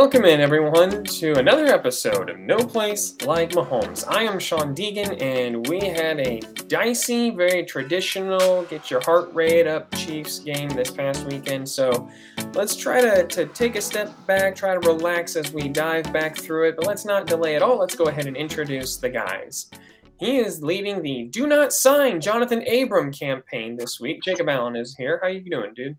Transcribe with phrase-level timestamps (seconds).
[0.00, 4.02] Welcome in, everyone, to another episode of No Place Like Mahomes.
[4.08, 9.66] I am Sean Deegan, and we had a dicey, very traditional, get your heart rate
[9.66, 11.68] up Chiefs game this past weekend.
[11.68, 12.08] So
[12.54, 16.34] let's try to, to take a step back, try to relax as we dive back
[16.34, 17.78] through it, but let's not delay at all.
[17.78, 19.70] Let's go ahead and introduce the guys.
[20.18, 24.22] He is leading the Do Not Sign Johnathan Abram campaign this week.
[24.24, 25.20] Jacob Allen is here.
[25.22, 25.98] How you doing, dude?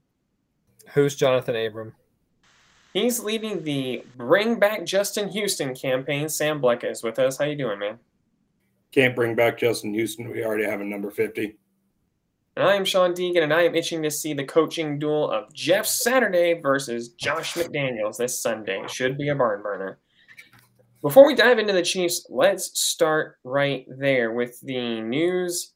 [0.95, 1.93] Who's Johnathan Abram?
[2.93, 6.27] He's leading the Bring Back Justin Houston campaign.
[6.27, 7.37] Sam Bleck is with us.
[7.37, 7.99] How you doing, man?
[8.91, 10.29] Can't bring back Justin Houston.
[10.29, 11.57] We already have a number 50.
[12.57, 15.53] And I am Sean Deegan, and I am itching to see the coaching duel of
[15.53, 18.83] Jeff Saturday versus Josh McDaniels this Sunday.
[18.87, 19.99] Should be a barn burner.
[21.01, 25.73] Before we dive into the Chiefs, let's start right there with the news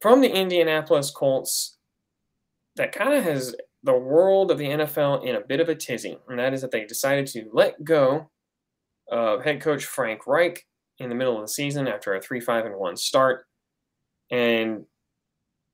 [0.00, 1.78] from the Indianapolis Colts
[2.76, 6.18] that kind of has the world of the NFL in a bit of a tizzy,
[6.28, 8.30] and that is that they decided to let go
[9.10, 10.64] of head coach Frank Reich
[10.98, 13.44] in the middle of the season after a 3 5 and 1 start.
[14.30, 14.84] And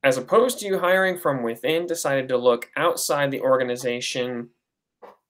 [0.02, 4.50] as opposed to hiring from within, decided to look outside the organization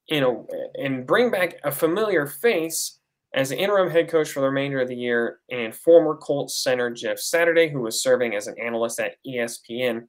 [0.08, 0.34] in a,
[0.83, 2.98] and bring back a familiar face
[3.34, 6.91] as the interim head coach for the remainder of the year and former Colts center
[6.91, 10.06] Jeff Saturday, who was serving as an analyst at ESPN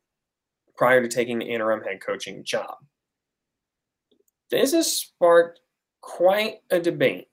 [0.78, 2.76] prior to taking the interim head coaching job.
[4.52, 5.60] This has sparked
[6.02, 7.28] quite a debate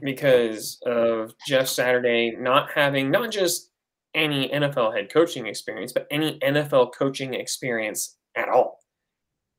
[0.00, 3.70] because of Jeff Saturday not having not just
[4.14, 8.80] any NFL head coaching experience, but any NFL coaching experience at all.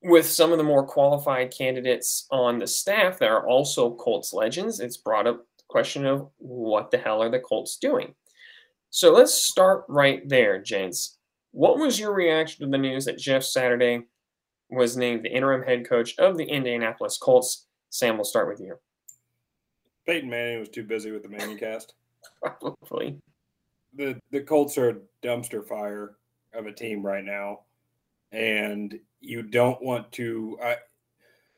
[0.01, 4.79] With some of the more qualified candidates on the staff that are also Colts legends,
[4.79, 8.13] it's brought up the question of what the hell are the Colts doing?
[8.91, 11.14] So let's start right there, gents.
[11.55, 14.01] What was your reaction to the news that Jeff Saturday
[14.69, 17.67] was named the interim head coach of the Indianapolis Colts?
[17.91, 18.75] Sam, we'll start with you.
[20.05, 21.93] Peyton Manning was too busy with the Manning cast.
[22.43, 23.17] Probably.
[23.95, 26.17] The the Colts are a dumpster fire
[26.53, 27.61] of a team right now,
[28.33, 30.59] and you don't want to.
[30.61, 30.75] I,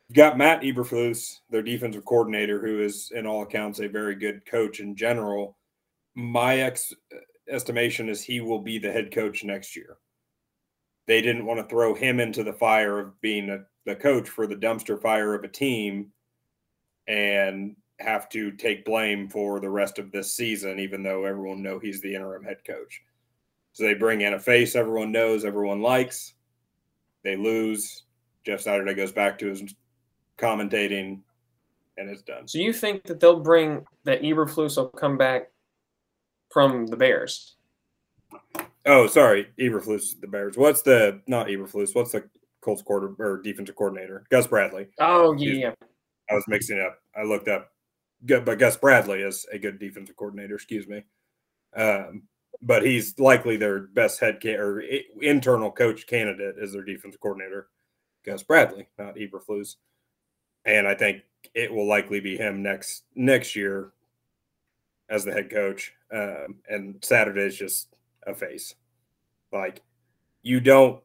[0.08, 4.46] you've got Matt Eberflus, their defensive coordinator, who is, in all accounts, a very good
[4.46, 5.56] coach in general.
[6.14, 6.94] My ex
[7.50, 9.96] estimation is he will be the head coach next year.
[11.06, 14.46] They didn't want to throw him into the fire of being a, the coach for
[14.46, 16.12] the dumpster fire of a team
[17.06, 21.78] and have to take blame for the rest of this season, even though everyone know
[21.78, 23.02] he's the interim head coach.
[23.72, 26.34] So they bring in a face everyone knows, everyone likes.
[27.24, 28.04] They lose.
[28.44, 29.74] Jeff Saturday goes back to his
[30.38, 31.20] commentating,
[31.96, 32.46] and it's done.
[32.46, 35.50] So you think that they'll bring that Eberflus will come back
[36.50, 37.56] from the Bears.
[38.86, 40.56] Oh, sorry, Eberflus, the Bears.
[40.56, 41.94] What's the not Eberflus?
[41.94, 42.28] What's the
[42.60, 44.24] Colts quarter or defensive coordinator?
[44.30, 44.88] Gus Bradley.
[44.98, 45.72] Oh yeah,
[46.30, 46.98] I was mixing up.
[47.16, 47.70] I looked up,
[48.22, 50.54] but Gus Bradley is a good defensive coordinator.
[50.54, 51.04] Excuse me.
[51.76, 52.22] Um,
[52.62, 54.82] but he's likely their best head ca- or
[55.20, 57.68] internal coach candidate is their defensive coordinator,
[58.24, 59.76] Gus Bradley, not Eberflus.
[60.64, 61.22] And I think
[61.54, 63.92] it will likely be him next next year
[65.08, 65.94] as the head coach.
[66.12, 67.94] Um, and Saturday is just
[68.26, 68.74] a face.
[69.52, 69.82] Like
[70.42, 71.02] you don't.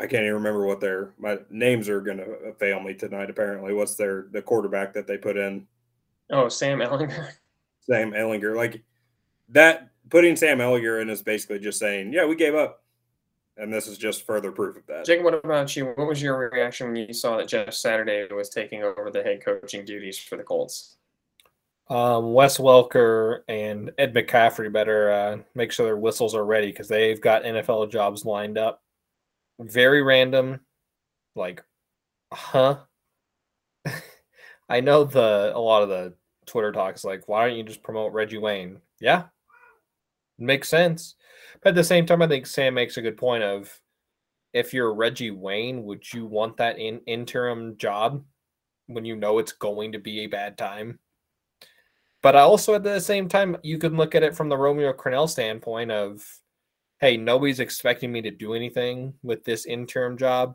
[0.00, 3.30] I can't even remember what their my names are going to fail me tonight.
[3.30, 5.66] Apparently, what's their the quarterback that they put in?
[6.30, 7.30] Oh, Sam Ehlinger.
[7.80, 8.82] Sam Ehlinger, like
[9.50, 9.90] that.
[10.10, 12.82] Putting Sam Ehlinger in is basically just saying, "Yeah, we gave up,"
[13.56, 15.04] and this is just further proof of that.
[15.04, 15.86] Jake, what about you?
[15.96, 19.44] What was your reaction when you saw that Jeff Saturday was taking over the head
[19.44, 20.97] coaching duties for the Colts?
[21.90, 26.88] Um, Wes Welker and Ed McCaffrey better uh, make sure their whistles are ready because
[26.88, 28.82] they've got NFL jobs lined up.
[29.58, 30.60] Very random,
[31.34, 31.64] like,
[32.32, 32.78] huh?
[34.68, 36.14] I know the a lot of the
[36.46, 38.80] Twitter talks like, why don't you just promote Reggie Wayne?
[39.00, 39.24] Yeah,
[40.38, 41.14] makes sense.
[41.62, 43.80] But at the same time, I think Sam makes a good point of
[44.52, 48.22] if you're Reggie Wayne, would you want that in interim job
[48.86, 50.98] when you know it's going to be a bad time?
[52.28, 55.30] But also at the same time, you can look at it from the Romeo Crennel
[55.30, 56.22] standpoint of,
[57.00, 60.54] hey, nobody's expecting me to do anything with this interim job.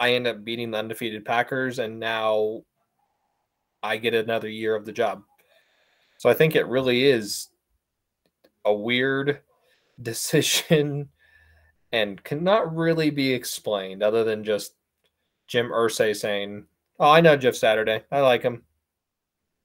[0.00, 2.62] I end up beating the undefeated Packers, and now
[3.82, 5.22] I get another year of the job.
[6.16, 7.48] So I think it really is
[8.64, 9.40] a weird
[10.00, 11.10] decision
[11.92, 14.72] and cannot really be explained other than just
[15.46, 16.64] Jim Irsay saying,
[16.98, 18.02] Oh, I know Jeff Saturday.
[18.10, 18.62] I like him.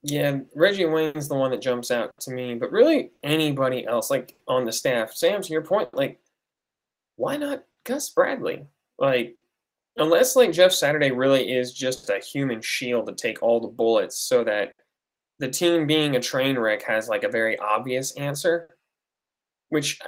[0.04, 4.36] Yeah, Reggie Wayne's the one that jumps out to me, but really anybody else, like
[4.48, 5.14] on the staff.
[5.14, 6.20] Sam, to your point, like,
[7.18, 8.66] why not Gus Bradley?
[8.98, 9.38] Like,
[9.98, 14.18] unless like Jeff Saturday really is just a human shield to take all the bullets
[14.18, 14.74] so that
[15.40, 18.70] the team being a train wreck has like a very obvious answer,
[19.70, 20.00] which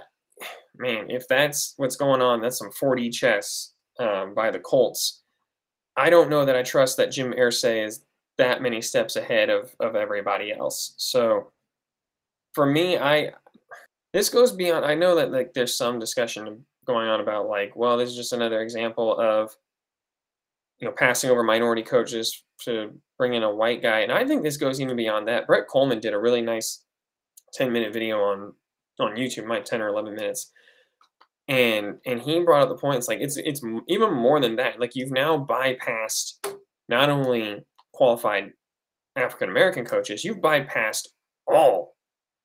[0.75, 5.21] man, if that's what's going on, that's some 4D chess um, by the Colts.
[5.95, 8.03] I don't know that I trust that Jim Irsay is
[8.37, 10.93] that many steps ahead of of everybody else.
[10.97, 11.51] So
[12.53, 13.33] for me, I
[14.13, 14.85] this goes beyond.
[14.85, 18.33] I know that like there's some discussion going on about like, well, this is just
[18.33, 19.55] another example of
[20.79, 24.43] you know passing over minority coaches to bring in a white guy, and I think
[24.43, 25.47] this goes even beyond that.
[25.47, 26.83] Brett Kollmann did a really nice
[27.53, 28.53] 10 minute video on
[28.99, 30.51] on YouTube, might 10 or 11 minutes,
[31.47, 32.97] and and he brought up the point.
[32.97, 34.79] It's like it's it's even more than that.
[34.79, 36.33] Like you've now bypassed
[36.89, 37.63] not only
[37.93, 38.51] qualified
[39.15, 41.07] African American coaches, you've bypassed
[41.47, 41.95] all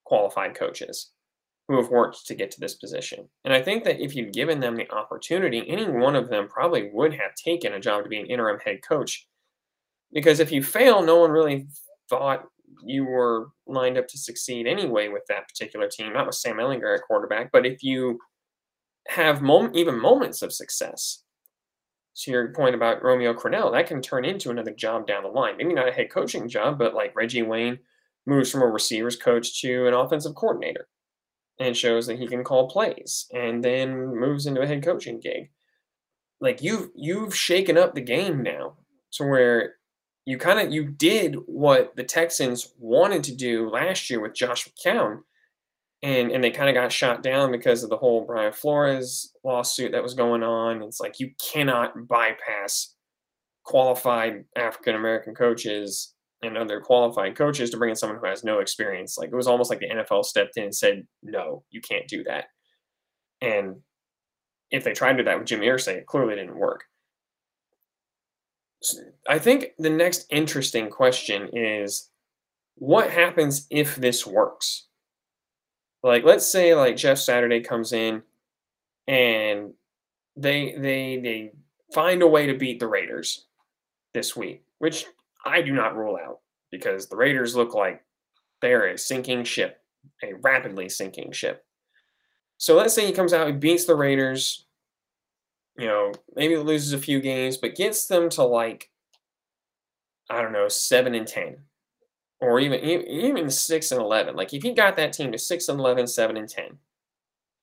[0.04, 1.10] qualified coaches
[1.68, 3.28] who have worked to get to this position.
[3.44, 6.90] And I think that if you'd given them the opportunity, any one of them probably
[6.92, 9.26] would have taken a job to be an interim head coach.
[10.12, 11.66] Because if you fail, no one really
[12.08, 12.44] thought
[12.82, 16.94] you were lined up to succeed anyway with that particular team, not with Sam Ehlinger
[16.94, 17.50] at quarterback.
[17.52, 18.18] But if you
[19.08, 21.24] have mom- even moments of success,
[22.22, 25.56] to your point about Romeo Crennel, that can turn into another job down the line.
[25.56, 27.78] Maybe not a head coaching job, but like Reggie Wayne
[28.26, 30.88] moves from a receivers coach to an offensive coordinator
[31.60, 35.50] and shows that he can call plays and then moves into a head coaching gig.
[36.40, 38.76] Like you've you've shaken up the game now
[39.12, 39.74] to where
[40.24, 44.68] you kind of you did what the Texans wanted to do last year with Josh
[44.68, 45.22] McCown.
[46.02, 49.92] And and they kind of got shot down because of the whole Brian Flores lawsuit
[49.92, 50.82] that was going on.
[50.82, 52.94] It's like you cannot bypass
[53.64, 58.60] qualified African American coaches and other qualified coaches to bring in someone who has no
[58.60, 59.18] experience.
[59.18, 62.22] Like it was almost like the NFL stepped in and said, "No, you can't do
[62.24, 62.46] that."
[63.40, 63.82] And
[64.70, 66.84] if they tried to do that with Jim Irsay, it clearly didn't work.
[69.28, 72.10] I think the next interesting question is,
[72.76, 74.87] what happens if this works?
[76.08, 78.22] Like, let's say like Jeff Saturday comes in,
[79.06, 79.74] and
[80.36, 81.52] they they they
[81.92, 83.44] find a way to beat the Raiders
[84.14, 85.04] this week, which
[85.44, 86.40] I do not rule out
[86.70, 88.02] because the Raiders look like
[88.62, 89.82] they're a sinking ship,
[90.24, 91.66] a rapidly sinking ship.
[92.56, 94.64] So let's say he comes out, he beats the Raiders,
[95.76, 98.90] you know, maybe loses a few games, but gets them to like,
[100.30, 101.58] I don't know, seven and ten,
[102.40, 104.36] or even even six and eleven.
[104.36, 106.78] Like if he got that team to six and 11, 7 and ten,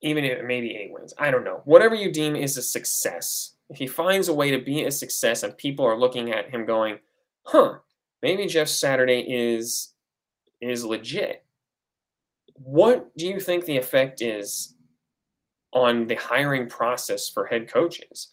[0.02, 1.62] even if maybe eight wins, I don't know.
[1.64, 3.54] Whatever you deem is a success.
[3.68, 6.66] If he finds a way to be a success and people are looking at him
[6.66, 6.98] going,
[7.44, 7.78] huh,
[8.22, 9.94] maybe Jeff Saturday is
[10.60, 11.44] is legit.
[12.54, 14.74] What do you think the effect is
[15.72, 18.28] on the hiring process for head coaches?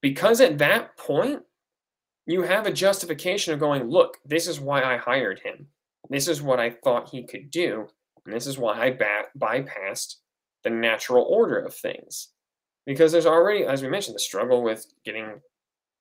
[0.00, 1.42] Because at that point,
[2.26, 5.66] you have a justification of going, look, this is why I hired him.
[6.08, 7.88] This is what I thought he could do.
[8.24, 8.96] And this is why I
[9.38, 10.16] bypassed
[10.62, 12.28] the natural order of things.
[12.86, 15.40] Because there's already, as we mentioned, the struggle with getting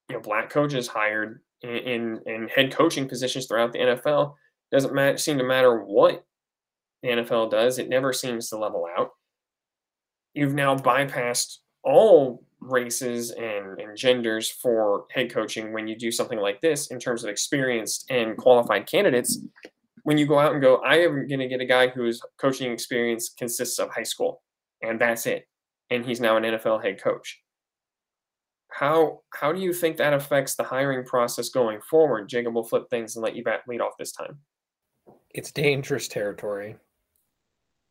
[0.09, 4.35] you know black coaches hired in, in, head coaching positions throughout the NFL.
[4.71, 6.25] Doesn't matter, seem to matter what
[7.03, 7.77] the NFL does.
[7.77, 9.11] It never seems to level out.
[10.33, 16.39] You've now bypassed all races and, and genders for head coaching when you do something
[16.39, 19.43] like this in terms of experienced and qualified candidates.
[20.03, 22.71] When you go out and go, I am going to get a guy whose coaching
[22.71, 24.41] experience consists of high school,
[24.81, 25.47] and that's it.
[25.89, 27.41] And he's now an NFL head coach
[28.71, 32.29] how how do you think that affects the hiring process going forward?
[32.29, 34.39] Jacob will flip things and let you back lead off this time.
[35.29, 36.77] It's dangerous territory.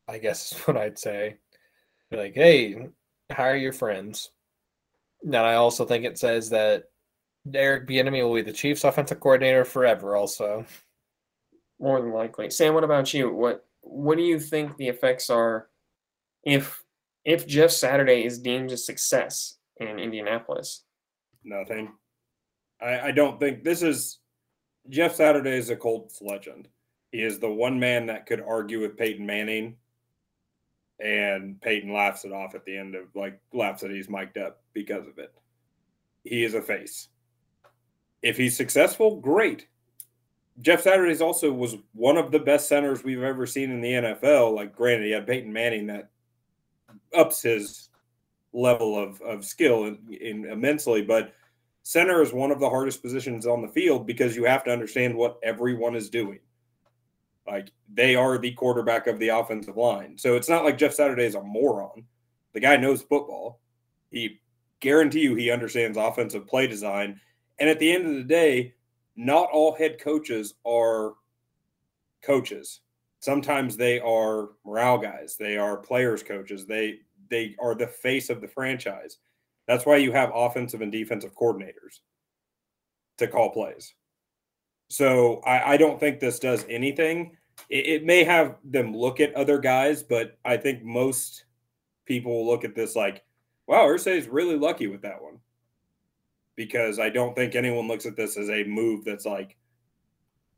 [0.09, 1.37] I guess is what I'd say.
[2.11, 2.89] Like, hey,
[3.31, 4.31] hire your friends.
[5.23, 6.85] And I also think it says that
[7.53, 10.17] Eric Bieniemy will be the Chiefs' offensive coordinator forever.
[10.17, 10.65] Also,
[11.79, 12.51] more than likely.
[12.51, 13.33] Sam, what about you?
[13.33, 15.69] What what do you think the effects are
[16.45, 16.83] if
[17.25, 20.85] if Jeff Saturday is deemed a success in Indianapolis?
[21.45, 21.93] Nothing.
[22.81, 24.19] I, I don't think this is
[24.89, 26.69] Jeff Saturday is a Colts legend.
[27.13, 29.77] He is the one man that could argue with Peyton Manning,
[31.01, 34.60] and Peyton laughs it off at the end of like laughs that he's mic'd up
[34.73, 35.33] because of it.
[36.25, 37.09] He is a face.
[38.23, 39.67] If he's successful, great.
[40.61, 44.55] Jeff Saturdays also was one of the best centers we've ever seen in the NFL.
[44.55, 46.11] Like, granted, he had Peyton Manning that
[47.15, 47.89] ups his
[48.53, 51.03] level of, of skill in, in immensely.
[51.03, 51.33] But
[51.83, 55.15] center is one of the hardest positions on the field because you have to understand
[55.15, 56.41] what everyone is doing.
[57.47, 60.17] Like they are the quarterback of the offensive line.
[60.19, 62.05] So it's not like Jeff Saturday is a moron.
[62.53, 63.61] The guy knows football.
[64.11, 64.41] He
[64.81, 67.21] guarantee you he understands offensive play design.
[67.59, 68.75] And at the end of the day,
[69.17, 71.15] not all head coaches are
[72.23, 72.81] coaches.
[73.21, 75.37] Sometimes they are morale guys.
[75.39, 76.67] They are players coaches.
[76.67, 79.19] They they are the face of the franchise.
[79.67, 82.01] That's why you have offensive and defensive coordinators
[83.19, 83.95] to call plays.
[84.89, 87.37] So I, I don't think this does anything.
[87.69, 91.45] It, it, may have them look at other guys, but I think most
[92.05, 93.23] people look at this like,
[93.71, 95.39] wow, is really lucky with that one.
[96.57, 99.57] Because I don't think anyone looks at this as a move that's like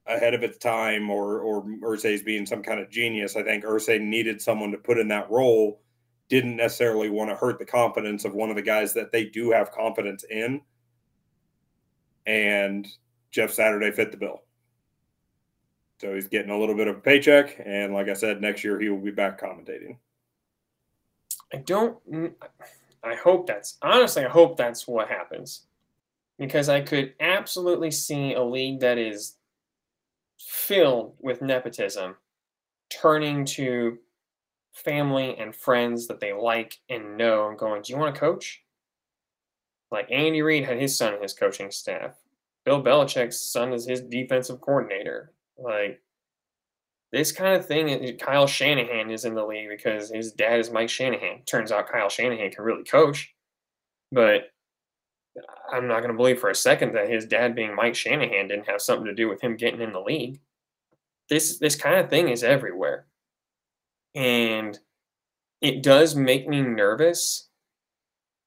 [0.06, 3.36] ahead of its time or or Irsay's being some kind of genius.
[3.36, 5.82] I think Irsay needed someone to put in that role,
[6.30, 9.50] didn't necessarily want to hurt the confidence of one of the guys that they do
[9.50, 10.62] have confidence in.
[12.26, 12.88] And
[13.30, 14.42] Jeff Saturday fit the bill.
[16.00, 17.60] So he's getting a little bit of a paycheck.
[17.64, 19.98] And like I said, next year he will be back commentating.
[21.52, 21.98] I don't,
[23.04, 25.66] I hope that's, honestly, I hope that's what happens.
[26.38, 29.36] Because I could absolutely see a league that is
[30.38, 32.16] filled with nepotism
[32.90, 33.98] turning to
[34.72, 38.62] family and friends that they like and know and going, Do you want to coach?
[39.90, 42.16] Like Andy Reid had his son in his coaching staff.
[42.64, 45.32] Bill Belichick's son is his defensive coordinator.
[45.58, 46.00] Like
[47.12, 50.88] this kind of thing, Kyle Shanahan is in the league because his dad is Mike
[50.88, 51.42] Shanahan.
[51.44, 53.34] Turns out Kyle Shanahan can really coach,
[54.10, 54.50] but
[55.70, 58.68] I'm not going to believe for a second that his dad being Mike Shanahan didn't
[58.68, 60.40] have something to do with him getting in the league.
[61.28, 63.06] This this kind of thing is everywhere,
[64.14, 64.78] and
[65.60, 67.48] it does make me nervous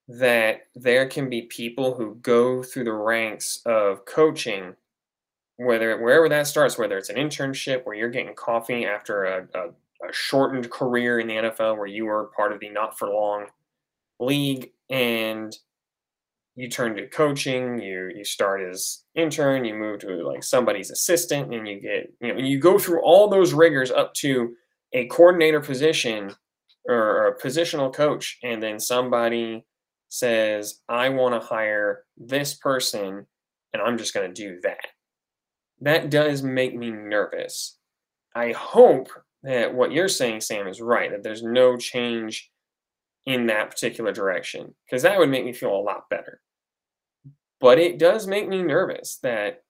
[0.08, 4.74] that there can be people who go through the ranks of coaching,
[5.56, 9.68] whether wherever that starts, whether it's an internship where you're getting coffee after a, a,
[10.08, 13.46] a shortened career in the NFL where you were part of the not for long
[14.20, 15.56] league and
[16.54, 21.52] you turn to coaching you you start as intern you move to like somebody's assistant
[21.52, 24.54] and you get you know you go through all those rigors up to
[24.94, 26.34] a coordinator position
[26.88, 29.66] or a positional coach and then somebody
[30.08, 33.26] says, I want to hire this person
[33.72, 34.86] and I'm just going to do that.
[35.80, 37.78] That does make me nervous.
[38.34, 39.08] I hope
[39.42, 42.50] that what you're saying, Sam, is right, that there's no change
[43.26, 46.40] in that particular direction, because that would make me feel a lot better.
[47.60, 49.62] But it does make me nervous that,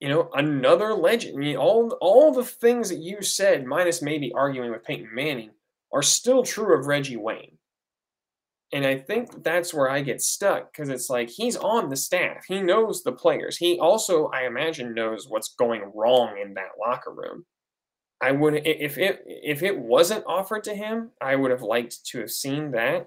[0.00, 4.32] you know, another legend, I mean, all, all the things that you said, minus maybe
[4.32, 5.50] arguing with Peyton Manning,
[5.92, 7.58] are still true of Reggie Wayne.
[8.72, 12.44] And I think that's where I get stuck because it's like he's on the staff.
[12.46, 13.56] He knows the players.
[13.56, 17.46] He also, I imagine, knows what's going wrong in that locker room.
[18.20, 22.20] I would if it if it wasn't offered to him, I would have liked to
[22.20, 23.06] have seen that,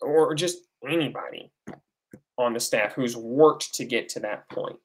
[0.00, 1.52] or just anybody
[2.36, 4.76] on the staff who's worked to get to that point,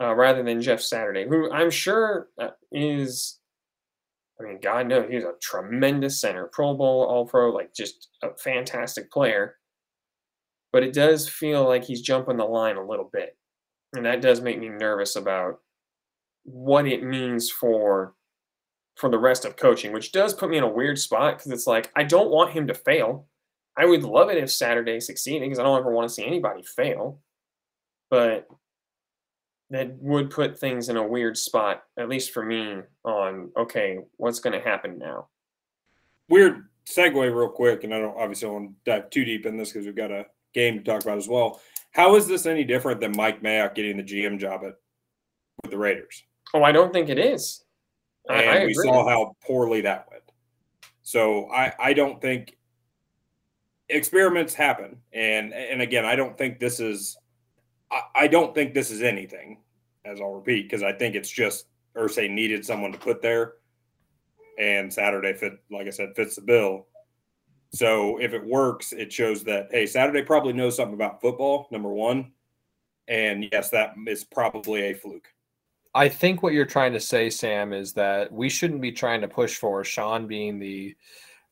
[0.00, 3.38] uh, rather than Jeff Saturday, who I'm sure uh, is
[4.42, 8.30] I mean, God knows he's a tremendous center, Pro Bowl, All Pro, like just a
[8.36, 9.56] fantastic player.
[10.72, 13.36] But it does feel like he's jumping the line a little bit.
[13.94, 15.60] And that does make me nervous about
[16.44, 18.14] what it means for
[18.96, 21.66] for the rest of coaching, which does put me in a weird spot because it's
[21.66, 23.26] like I don't want him to fail.
[23.76, 26.62] I would love it if Saturday succeeded because I don't ever want to see anybody
[26.62, 27.20] fail.
[28.10, 28.46] But
[29.72, 34.38] that would put things in a weird spot, at least for me, on okay, what's
[34.38, 35.28] going to happen now?
[36.28, 39.72] Weird segue, real quick, and I don't obviously want to dive too deep in this
[39.72, 41.58] because we've got a game to talk about as well.
[41.92, 44.74] How is this any different than Mike Mayock getting the GM job at
[45.62, 46.22] with the Raiders?
[46.52, 47.64] Oh, I don't think it is.
[48.28, 50.22] And I, I we saw how poorly that went.
[51.02, 52.58] So I, I don't think
[53.88, 54.98] experiments happen.
[55.14, 57.16] And and again, I don't think this is
[58.14, 59.58] I, don't think this is anything,
[60.04, 63.54] as I'll repeat, because I think it's just Irsay needed someone to put there,
[64.58, 66.86] and Saturday fit, like I said, fits the bill.
[67.74, 71.68] So if it works, it shows that hey, Saturday probably knows something about football.
[71.70, 72.32] Number one,
[73.08, 75.28] and yes, that is probably a fluke.
[75.94, 79.28] I think what you're trying to say, Sam, is that we shouldn't be trying to
[79.28, 80.94] push for Sean being the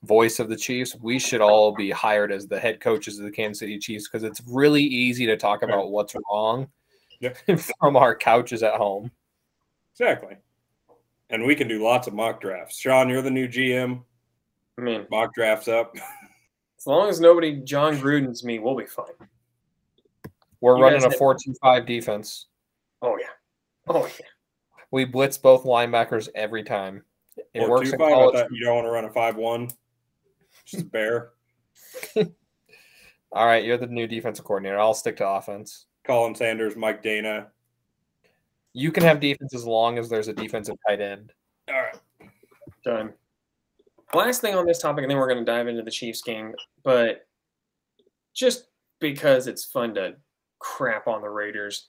[0.02, 3.30] voice of the Chiefs, we should all be hired as the head coaches of the
[3.30, 6.68] Kansas City Chiefs because it's really easy to talk about what's wrong
[7.20, 7.34] yeah.
[7.80, 9.10] from our couches at home.
[9.94, 10.36] Exactly.
[11.28, 12.78] And we can do lots of mock drafts.
[12.78, 14.02] Sean, you're the new GM.
[14.78, 15.94] I mean, mock drafts up.
[16.78, 19.04] As long as nobody Jon Gruden's me, we'll be fine.
[20.62, 22.46] We're you running a four-two-five defense.
[23.02, 23.26] Oh yeah.
[23.86, 24.26] Oh yeah.
[24.90, 27.04] We blitz both linebackers every time.
[27.52, 29.68] It or works two, five, you don't want to run a five-one.
[30.70, 31.30] Just a bear.
[33.32, 34.78] All right, you're the new defensive coordinator.
[34.78, 35.86] I'll stick to offense.
[36.04, 37.48] Colin Sanders, Mike Dana.
[38.72, 41.32] You can have defense as long as there's a defensive tight end.
[41.68, 42.30] All right.
[42.84, 43.12] Done.
[44.14, 46.54] Last thing on this topic, and then we're going to dive into the Chiefs game.
[46.82, 47.26] But
[48.34, 48.68] just
[49.00, 50.14] because it's fun to
[50.58, 51.88] crap on the Raiders,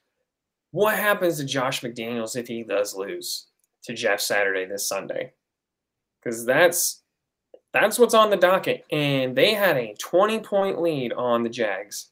[0.71, 3.47] what happens to Josh McDaniels if he does lose
[3.83, 5.33] to Jeff Saturday this Sunday?
[6.21, 7.00] Because that's
[7.73, 12.09] that's what's on the docket, and they had a 20 point lead on the Jags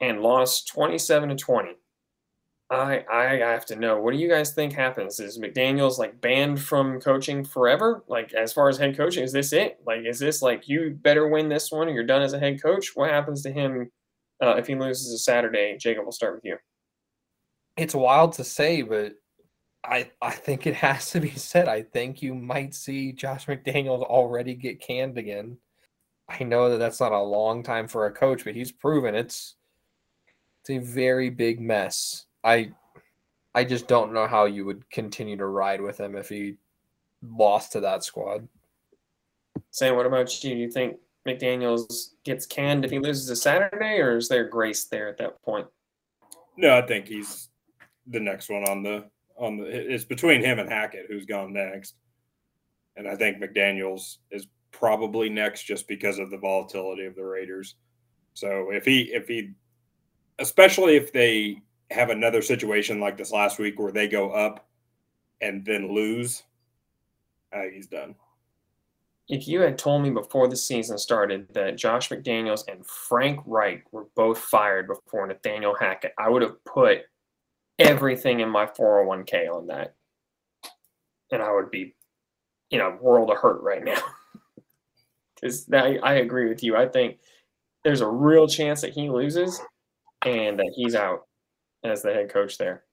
[0.00, 1.76] and lost 27 to 20.
[2.70, 4.00] I I have to know.
[4.00, 5.20] What do you guys think happens?
[5.20, 8.02] Is McDaniel's like banned from coaching forever?
[8.08, 9.78] Like as far as head coaching, is this it?
[9.86, 12.62] Like is this like you better win this one or you're done as a head
[12.62, 12.92] coach?
[12.94, 13.90] What happens to him
[14.42, 15.76] uh, if he loses a Saturday?
[15.78, 16.56] Jacob, we'll start with you.
[17.76, 19.12] It's wild to say, but
[19.84, 21.68] I I think it has to be said.
[21.68, 25.58] I think you might see Josh McDaniels already get canned again.
[26.28, 29.56] I know that that's not a long time for a coach, but he's proven it's
[30.60, 32.26] it's a very big mess.
[32.44, 32.72] I
[33.54, 36.56] I just don't know how you would continue to ride with him if he
[37.22, 38.48] lost to that squad.
[39.70, 40.50] Sam, what about you?
[40.50, 40.96] Do you think
[41.26, 45.42] McDaniels gets canned if he loses a Saturday, or is there grace there at that
[45.42, 45.66] point?
[46.56, 47.48] No, I think he's
[48.06, 49.04] the next one on the
[49.36, 49.64] on the.
[49.64, 51.94] It's between him and Hackett, who's gone next,
[52.96, 57.76] and I think McDaniels is probably next just because of the volatility of the Raiders.
[58.34, 59.52] So if he if he,
[60.38, 64.66] especially if they have another situation like this last week where they go up
[65.40, 66.42] and then lose,
[67.54, 68.14] uh, he's done.
[69.28, 73.84] If you had told me before the season started that Josh McDaniels and Frank Reich
[73.92, 77.02] were both fired before Nathaniel Hackett, I would have put
[77.82, 79.94] everything in my 401k on that.
[81.30, 81.94] And I would be
[82.70, 84.00] in a world of hurt right now.
[85.34, 86.76] Because I, I agree with you.
[86.76, 87.18] I think
[87.82, 89.60] there's a real chance that he loses
[90.24, 91.26] and that he's out
[91.82, 92.84] as the head coach there.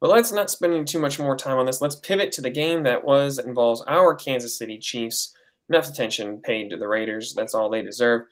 [0.00, 1.80] But let's not spend too much more time on this.
[1.80, 5.34] Let's pivot to the game that was involves our Kansas City Chiefs.
[5.68, 7.34] Enough attention paid to the Raiders.
[7.34, 8.22] That's all they deserve.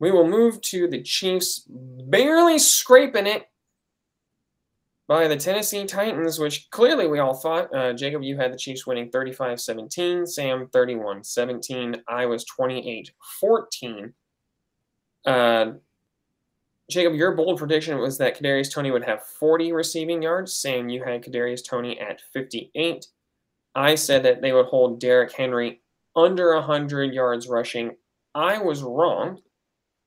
[0.00, 3.44] We will move to the Chiefs barely scraping it
[5.12, 7.68] by the Tennessee Titans, which clearly we all thought.
[7.74, 13.10] Uh, Jacob, you had the Chiefs winning 35 17, Sam 31 17, I was 28
[13.38, 14.14] 14.
[15.26, 15.72] Uh,
[16.90, 20.54] Jacob, your bold prediction was that Kadarius Toney would have 40 receiving yards.
[20.54, 23.06] Sam, you had Kadarius Toney at 58.
[23.74, 25.82] I said that they would hold Derrick Henry
[26.16, 27.96] under 100 yards rushing.
[28.34, 29.42] I was wrong.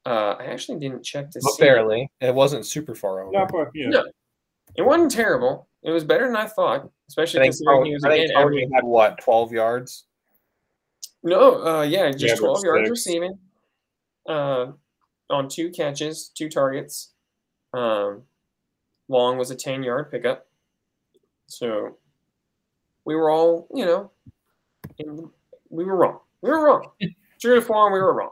[0.03, 1.63] Uh, I actually didn't check to but see.
[1.63, 2.09] barely.
[2.21, 3.31] It wasn't super far over.
[3.31, 3.89] Not quite, yeah.
[3.89, 4.05] No,
[4.77, 5.67] it wasn't terrible.
[5.83, 8.69] It was better than I thought, especially I considering he was I think again every.
[8.73, 10.05] had what, 12 yards?
[11.23, 12.89] No, uh, yeah, just Yeah, 12 yards six.
[12.89, 13.39] receiving,
[14.27, 14.67] uh,
[15.29, 17.13] on two catches, two targets.
[17.73, 18.23] Um,
[19.07, 20.47] Long was a 10 yard pickup.
[21.47, 21.97] So
[23.05, 24.11] we were all, you know,
[24.97, 25.29] in,
[25.69, 26.19] we were wrong.
[26.41, 26.91] We were wrong.
[27.39, 28.31] True to form, we were wrong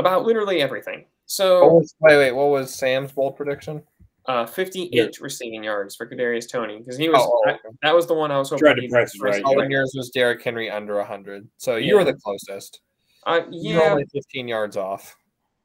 [0.00, 1.04] about literally everything.
[1.26, 3.82] So was, wait, wait, what was Sam's bold prediction?
[4.30, 8.06] Uh, 58 receiving yards for Kadarius Toney because he was Oh, oh, that, that was
[8.06, 8.60] the one I was hoping.
[8.60, 9.62] Tried to he'd- press it right, Oh, yeah.
[9.64, 11.48] and yours was Derrick Henry under 100.
[11.56, 12.80] So you were the closest.
[13.26, 15.16] Uh, You're yeah, only 15 yards off.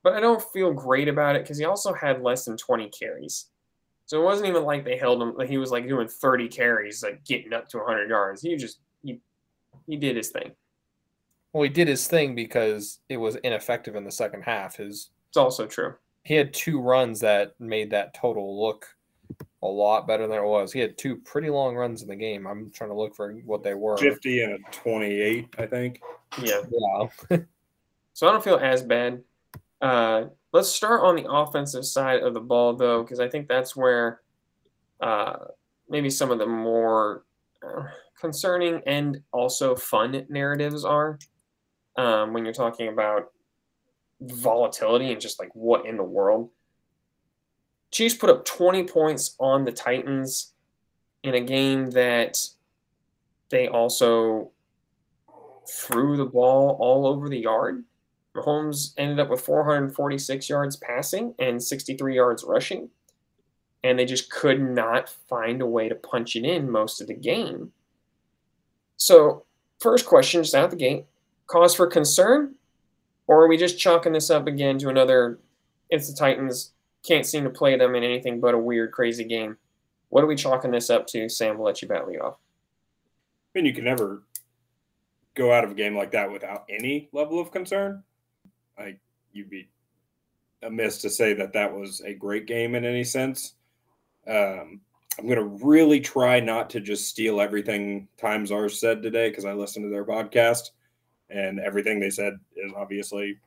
[0.02, 3.48] but I don't feel great about it because he also had less than 20 carries.
[4.08, 5.36] So it wasn't even like they held him.
[5.38, 8.42] Like he was like doing 30 carries, like getting up to 100 yards.
[8.42, 9.20] He just he
[9.86, 10.54] he did his thing.
[11.54, 14.78] Well, he did his thing because it was ineffective in the second half.
[14.78, 15.96] His It's also true.
[16.26, 18.88] He had two runs that made that total look
[19.62, 20.74] a lot better than it was.
[20.74, 22.48] He had two pretty long runs in the game.
[22.48, 23.96] I'm trying to look for what they were.
[23.98, 26.02] 50 and a 28, I think.
[26.42, 26.62] Yeah.
[27.30, 27.38] Yeah.
[28.14, 29.22] So I don't feel as bad.
[29.82, 33.76] Uh, let's start on the offensive side of the ball, though, because I think that's
[33.76, 34.22] where
[35.02, 35.34] uh,
[35.90, 37.26] maybe some of the more
[37.62, 37.84] uh,
[38.18, 41.20] concerning and also fun narratives are
[41.98, 43.34] um, when you're talking about
[44.22, 46.50] volatility and just like what in the world.
[47.92, 50.54] Chiefs put up 20 points on the Titans
[51.24, 52.38] in a game that
[53.50, 54.52] they also
[55.68, 57.84] threw the ball all over the yard.
[58.36, 62.90] Mahomes ended up with 446 yards passing and 63 yards rushing.
[63.84, 67.14] And they just could not find a way to punch it in most of the
[67.14, 67.72] game.
[68.98, 69.46] So,
[69.80, 71.06] first question, just out the gate
[71.48, 72.56] cause for concern?
[73.28, 75.40] Or are we just chalking this up again to another?
[75.90, 76.74] It's the Titans,
[77.06, 79.58] can't seem to play them in anything but a weird, crazy game.
[80.10, 81.30] What are we chalking this up to?
[81.30, 82.36] Sam, we'll let you bat lead off.
[83.56, 84.24] I mean, you can never
[85.36, 88.04] go out of a game like that without any level of concern.
[88.78, 89.00] Like
[89.34, 89.70] you'd be
[90.64, 93.56] amiss to say that that was a great game in any sense.
[94.28, 94.82] Um,
[95.18, 99.46] I'm going to really try not to just steal everything Times R said today because
[99.46, 100.72] I listened to their podcast
[101.30, 103.38] and everything they said is obviously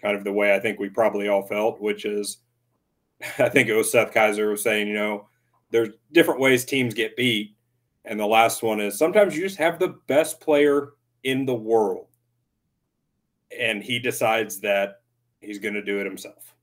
[0.00, 2.38] kind of the way I think we probably all felt, which is
[3.38, 5.26] I think it was Seth Keysor was saying, you know,
[5.70, 7.56] there's different ways teams get beat.
[8.04, 10.90] And the last one is sometimes you just have the best player
[11.22, 12.08] in the world.
[13.56, 15.02] And he decides that
[15.40, 16.54] he's going to do it himself.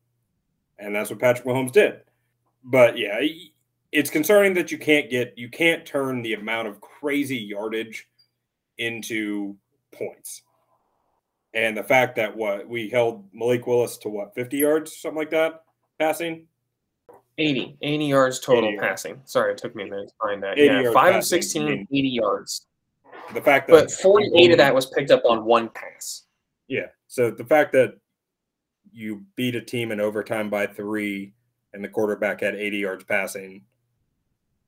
[0.78, 2.02] And that's what Patrick Mahomes did.
[2.64, 3.20] But yeah,
[3.92, 8.10] it's concerning that you can't get, you can't turn the amount of crazy yardage
[8.78, 9.56] into
[9.92, 10.42] points.
[11.54, 15.32] And the fact that what we held Malik Willis to what, 50 yards, something like
[15.32, 15.64] that,
[15.98, 16.46] passing?
[17.40, 19.22] 80, 80 yards total 80 passing.
[19.26, 20.58] Sorry, it took me a minute to find that.
[20.58, 22.68] Yeah, 5 of 16, I mean, 80 yards.
[23.34, 26.24] The fact that But 48 of that was picked up on one pass.
[26.68, 26.88] Yeah.
[27.08, 27.96] So the fact that
[28.92, 31.34] you beat a team in overtime by 3
[31.74, 33.64] and the quarterback had 80 yards passing,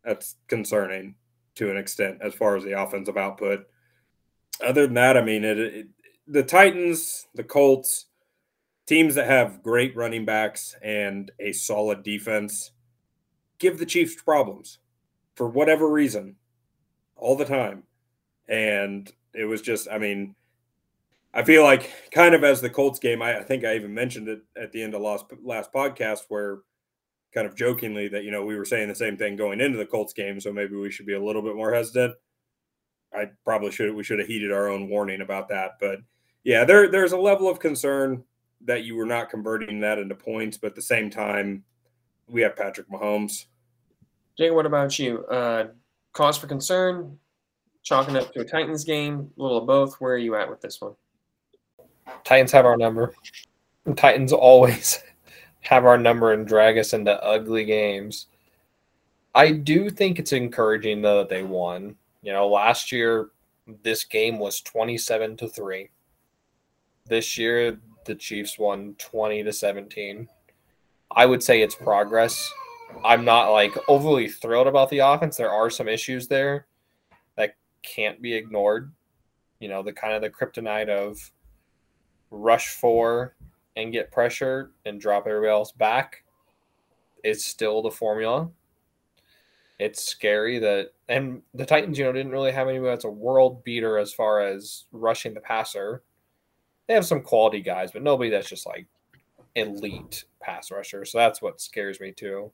[0.03, 1.15] that's concerning
[1.55, 3.65] to an extent as far as the offensive output.
[4.63, 5.87] Other than that, I mean, it, it
[6.31, 8.05] the Titans, the Colts,
[8.87, 12.71] teams that have great running backs and a solid defense
[13.59, 14.79] give the Chiefs problems
[15.35, 16.35] for whatever reason
[17.15, 17.83] all the time.
[18.47, 20.35] And it was just, I mean,
[21.33, 24.29] I feel like kind of as the Colts game, I, I think I even mentioned
[24.29, 26.59] it at the end of last last podcast where
[27.33, 29.85] kind of jokingly that you know we were saying the same thing going into the
[29.85, 32.15] Colts game, so maybe we should be a little bit more hesitant.
[33.13, 35.99] I probably should we should have heeded our own warning about that, but
[36.43, 38.23] yeah, there there's a level of concern
[38.65, 41.63] that you were not converting that into points, but at the same time,
[42.27, 43.45] we have Patrick Mahomes.
[44.37, 45.25] Jay, what about you?
[45.25, 45.67] Uh,
[46.13, 47.17] cause for concern,
[47.83, 49.95] chalking up to a Titans game, a little of both.
[49.95, 50.93] Where are you at with this one?
[52.23, 53.13] Titans have our number.
[53.95, 55.03] Titans always
[55.61, 58.27] have our number and drag us into ugly games.
[59.33, 61.95] I do think it's encouraging though that they won.
[62.21, 63.29] You know, last year
[63.83, 65.89] this game was 27 to 3.
[67.11, 70.29] This year the Chiefs won 20 to 17.
[71.13, 72.49] I would say it's progress.
[73.03, 75.35] I'm not like overly thrilled about the offense.
[75.35, 76.67] There are some issues there
[77.35, 78.93] that can't be ignored.
[79.59, 81.19] You know, the kind of the kryptonite of
[82.29, 83.35] rush for
[83.75, 86.23] and get pressure and drop everybody else back
[87.25, 88.49] is still the formula.
[89.79, 93.65] It's scary that and the Titans, you know, didn't really have anybody that's a world
[93.65, 96.03] beater as far as rushing the passer
[96.87, 98.87] they have some quality guys, but nobody that's just like
[99.55, 101.05] elite pass rusher.
[101.05, 102.51] So that's what scares me too.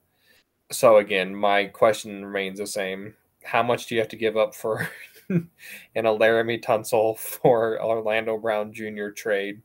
[0.71, 3.15] So again, my question remains the same.
[3.43, 4.89] How much do you have to give up for
[5.29, 5.49] an
[5.95, 9.09] Laremy Tunsil for Orlando Brown Jr.
[9.09, 9.61] trade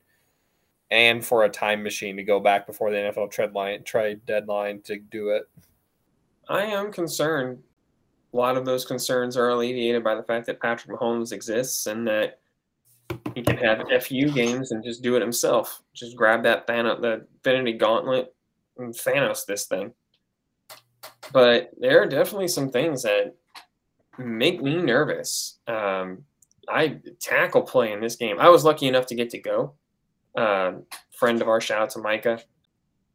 [0.90, 4.82] and for a time machine to go back before the NFL trade line trade deadline
[4.82, 5.48] to do it?
[6.48, 7.58] I am concerned.
[8.32, 12.06] A lot of those concerns are alleviated by the fact that Patrick Mahomes exists and
[12.06, 12.40] that
[13.34, 15.82] he can have FU games and just do it himself.
[15.94, 18.34] Just grab that Thanos, the Infinity Gauntlet,
[18.78, 19.92] and Thanos this thing.
[21.32, 23.34] But there are definitely some things that
[24.18, 25.58] make me nervous.
[25.66, 26.24] Um,
[26.68, 28.38] I tackle play in this game.
[28.38, 29.74] I was lucky enough to get to go.
[30.36, 30.72] Uh,
[31.18, 32.40] friend of ours, shout out to Micah,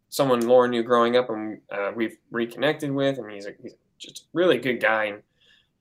[0.09, 4.19] someone Lauren knew growing up, and uh, we've reconnected with, and he's, a, he's just
[4.19, 5.05] a really good guy.
[5.05, 5.23] And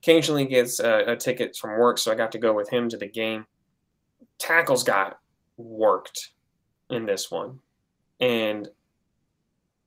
[0.01, 2.97] occasionally gets uh, a ticket from work, so I got to go with him to
[2.97, 3.45] the game
[4.39, 5.19] tackles got
[5.57, 6.31] worked
[6.89, 7.59] in this one.
[8.19, 8.67] And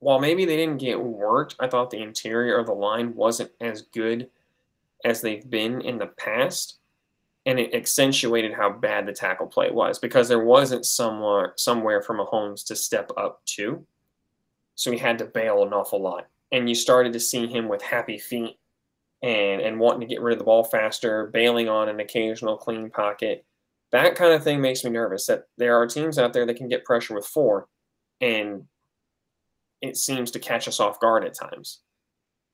[0.00, 3.82] while maybe they didn't get worked, I thought the interior of the line wasn't as
[3.82, 4.28] good
[5.04, 6.78] as they've been in the past.
[7.46, 12.14] And it accentuated how bad the tackle play was because there wasn't somewhere somewhere for
[12.14, 13.84] Mahomes to step up to.
[14.74, 16.26] So he had to bail an awful lot.
[16.52, 18.58] And you started to see him with happy feet
[19.22, 22.90] and, and wanting to get rid of the ball faster, bailing on an occasional clean
[22.90, 23.44] pocket
[23.92, 26.68] that kind of thing makes me nervous that there are teams out there that can
[26.68, 27.66] get pressure with four
[28.20, 28.64] and
[29.83, 31.81] it seems to catch us off guard at times.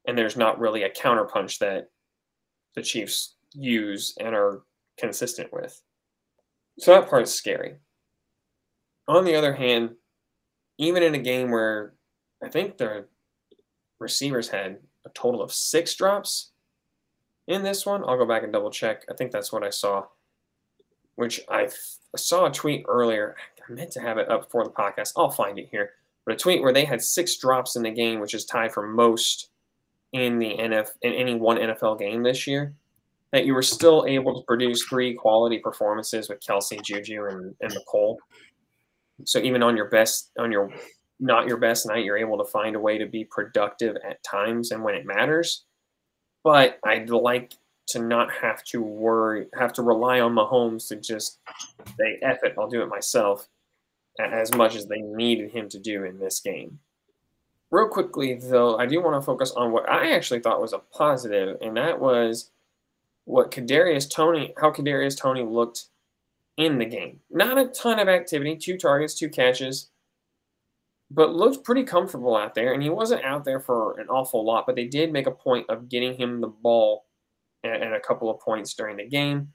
[0.07, 1.89] And there's not really a counterpunch that
[2.77, 4.63] the chiefs use and are
[4.97, 5.83] consistent with.
[6.79, 7.77] So that part's scary.
[9.09, 9.91] On the other hand
[10.79, 11.95] even in a game where
[12.43, 13.07] i think the
[13.99, 16.53] receivers had a total of six drops
[17.49, 19.05] in this one i'll go back and double check.
[19.11, 20.05] I think that's what i saw
[21.17, 21.69] which I
[22.17, 23.37] saw a tweet earlier.
[23.69, 25.13] I meant to have it up for the podcast.
[25.17, 25.91] I'll find it here.
[26.25, 28.87] But a tweet where they had six drops in the game, which is tied for
[28.87, 29.51] most
[30.13, 32.75] in the NF in any one NFL game this year.
[33.33, 37.77] That you were still able to produce three quality performances with Kelce, Juju, and, and.
[39.25, 40.71] So even on your best, on your
[41.19, 44.71] not your best night, you're able to find a way to be productive at times
[44.71, 45.65] and when it matters.
[46.45, 47.53] But I'd like
[47.89, 51.39] to not have to worry, have to rely on Mahomes to just
[51.99, 53.49] say, F it, I'll do it myself,
[54.19, 56.79] as much as they needed him to do in this game.
[57.71, 60.79] Real quickly, though, I do want to focus on what I actually thought was a
[60.79, 62.51] positive, and that was
[63.25, 65.87] what Kadarius Toney, how Kadarius Toney looked
[66.57, 67.21] in the game.
[67.31, 69.91] Not a ton of activity, two targets, two catches,
[71.11, 72.73] but looked pretty comfortable out there.
[72.73, 75.69] And he wasn't out there for an awful lot, but they did make a point
[75.69, 77.06] of getting him the ball
[77.65, 79.53] and, a couple of points during the game.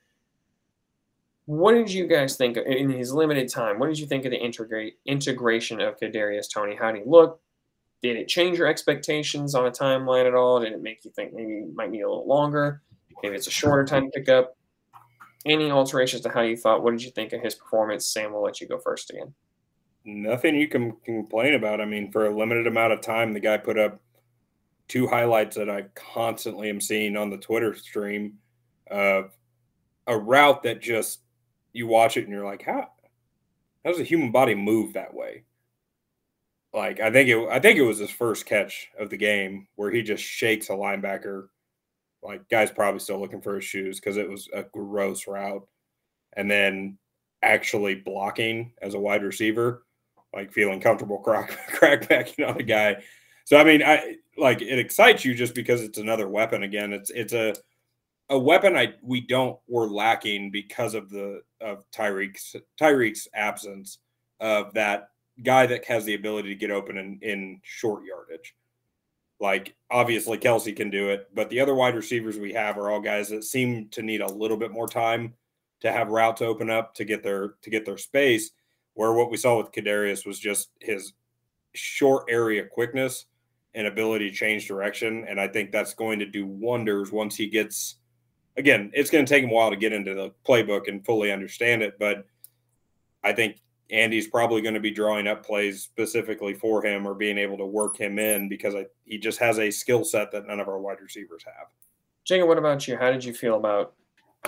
[1.45, 3.79] What did you guys think in his limited time?
[3.79, 6.75] What did you think of the integrate integration of Kadarius Toney?
[6.75, 7.41] How did he look?
[8.01, 10.59] Did it change your expectations on a timeline at all?
[10.59, 12.81] Did it make you think maybe it might need a little longer?
[13.21, 14.57] Maybe it's a shorter time to pick up.
[15.45, 16.83] Any alterations to how you thought?
[16.83, 18.05] What did you think of his performance?
[18.05, 19.33] Sam, we'll let you go first again.
[20.05, 21.81] Nothing you can complain about.
[21.81, 23.99] I mean, for a limited amount of time, the guy put up
[24.91, 28.33] two highlights that I constantly am seeing on the Twitter stream
[28.89, 29.31] of
[30.05, 31.21] a route that just
[31.71, 32.89] you watch it and you're like, how
[33.85, 35.45] how does a human body move that way?
[36.73, 39.91] Like I think it I think it was his first catch of the game where
[39.91, 41.47] he just shakes a linebacker.
[42.21, 45.65] Like guy's probably still looking for his shoes because it was a gross route.
[46.33, 46.97] And then
[47.41, 49.85] actually blocking as a wide receiver,
[50.33, 52.97] like feeling comfortable crack crack backing on a guy.
[53.45, 56.93] So I mean, I like it excites you just because it's another weapon again.
[56.93, 57.53] It's it's a
[58.29, 63.99] a weapon I we don't were lacking because of the of Tyreek's Tyreek's absence
[64.39, 65.09] of that
[65.43, 68.55] guy that has the ability to get open in, in short yardage.
[69.39, 73.01] Like obviously Kelce can do it, but the other wide receivers we have are all
[73.01, 75.33] guys that seem to need a little bit more time
[75.81, 78.51] to have routes open up to get their to get their space.
[78.93, 81.13] Where what we saw with Kadarius was just his
[81.73, 83.25] short area quickness
[83.73, 87.47] and ability to change direction, and I think that's going to do wonders once he
[87.47, 87.95] gets
[88.57, 91.31] again, it's going to take him a while to get into the playbook and fully
[91.31, 91.97] understand it.
[91.99, 92.25] But
[93.23, 93.57] I think
[93.89, 97.65] Andy's probably going to be drawing up plays specifically for him or being able to
[97.65, 100.79] work him in because I, he just has a skill set that none of our
[100.79, 101.67] wide receivers have.
[102.23, 102.97] Jacob, what about you?
[102.97, 103.93] How did you feel about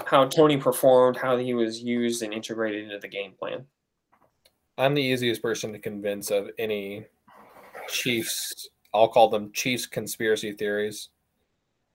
[0.06, 3.66] how Toney performed, how he was used and integrated into the game plan?
[4.78, 7.06] I'm the easiest person to convince of any
[7.90, 8.70] Chiefs.
[8.94, 11.10] I'll call them Chiefs conspiracy theories.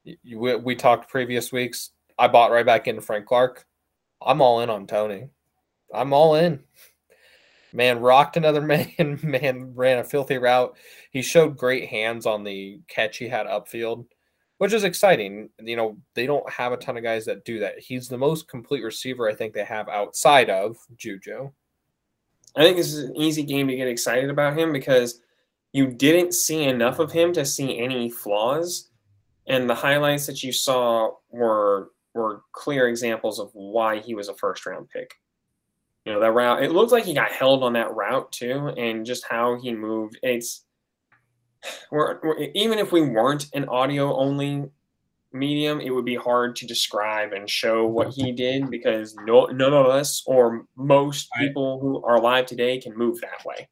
[0.05, 3.65] We, we talked previous weeks I bought right back into Frank Clark.
[4.21, 5.29] I'm all in on Toney.
[5.95, 6.61] I'm all in.
[7.73, 8.61] Man rocked another
[8.99, 9.21] man.
[9.23, 10.77] Man ran a filthy route.
[11.13, 14.07] He showed great hands on the catch he had upfield,
[14.59, 15.51] which is exciting.
[15.61, 17.79] You know, they don't have a ton of guys that do that.
[17.79, 21.51] He's the most complete receiver I think they have outside of Juju.
[22.57, 25.21] I think this is an easy game to get excited about him because
[25.73, 28.91] you didn't see enough of him to see any flaws.
[29.47, 34.35] And the highlights that you saw were were clear examples of why he was a
[34.35, 35.15] first round pick.
[36.05, 39.07] You know, that route, it looked like he got held on that route too, and
[39.07, 40.19] just how he moved.
[40.23, 40.65] It's,
[41.91, 44.65] we're, we're, even if we weren't an audio only
[45.33, 49.75] medium, it would be hard to describe and show what he did because no, none
[49.75, 53.69] of us or most people who are alive today can move that way.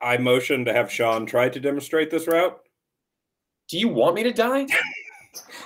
[0.00, 2.58] I, motioned to have Sean try to demonstrate this route.
[3.68, 4.66] Do you want me to die?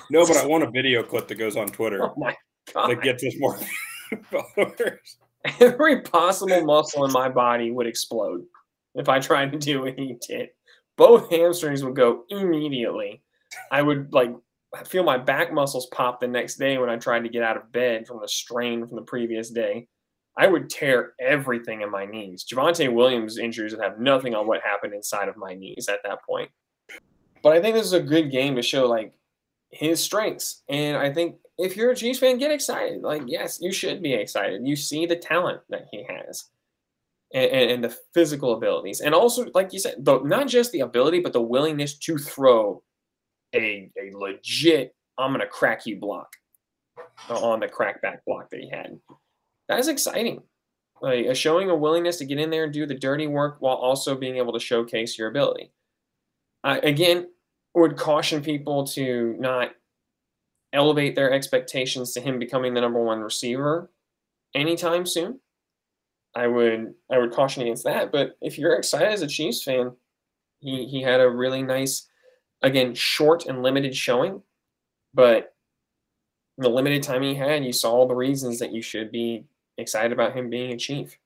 [0.09, 2.03] No, but I want a video clip that goes on Twitter.
[2.03, 2.35] Oh my
[2.73, 2.89] god!
[2.89, 3.57] That gets us more
[4.55, 5.17] followers.
[5.59, 8.43] Every possible muscle in my body would explode
[8.95, 10.49] if I tried to do what he did.
[10.97, 13.23] Both hamstrings would go immediately.
[13.71, 14.35] I would like
[14.85, 17.71] feel my back muscles pop the next day when I tried to get out of
[17.71, 19.87] bed from the strain from the previous day.
[20.37, 22.43] I would tear everything in my knees.
[22.43, 26.23] Javonte Williams' injuries would have nothing on what happened inside of my knees at that
[26.23, 26.49] point.
[27.43, 29.13] But I think this is a good game to show like
[29.69, 30.63] his strengths.
[30.69, 33.01] And I think if you're a Chiefs fan, get excited.
[33.01, 34.65] Like, yes, you should be excited.
[34.65, 36.45] You see the talent that he has
[37.33, 39.01] and, and the physical abilities.
[39.01, 42.81] And also, like you said, the, not just the ability, but the willingness to throw
[43.53, 46.29] a, a legit, I'm to crack you block
[47.29, 48.99] uh, on the crackback block that he had.
[49.69, 50.43] That is exciting.
[51.01, 54.15] Like showing a willingness to get in there and do the dirty work while also
[54.15, 55.71] being able to showcase your ability.
[56.63, 57.27] Uh, again,
[57.75, 59.71] would caution people to not
[60.71, 63.91] elevate their expectations to him becoming the number one receiver
[64.55, 65.39] anytime soon.
[66.35, 68.11] I would I would caution against that.
[68.11, 69.91] But if you're excited as a Chiefs fan,
[70.59, 72.07] he he had a really nice,
[72.61, 74.41] again, short and limited showing,
[75.13, 75.53] but
[76.57, 79.45] the limited time he had, you saw all the reasons that you should be
[79.77, 81.17] excited about him being a Chief.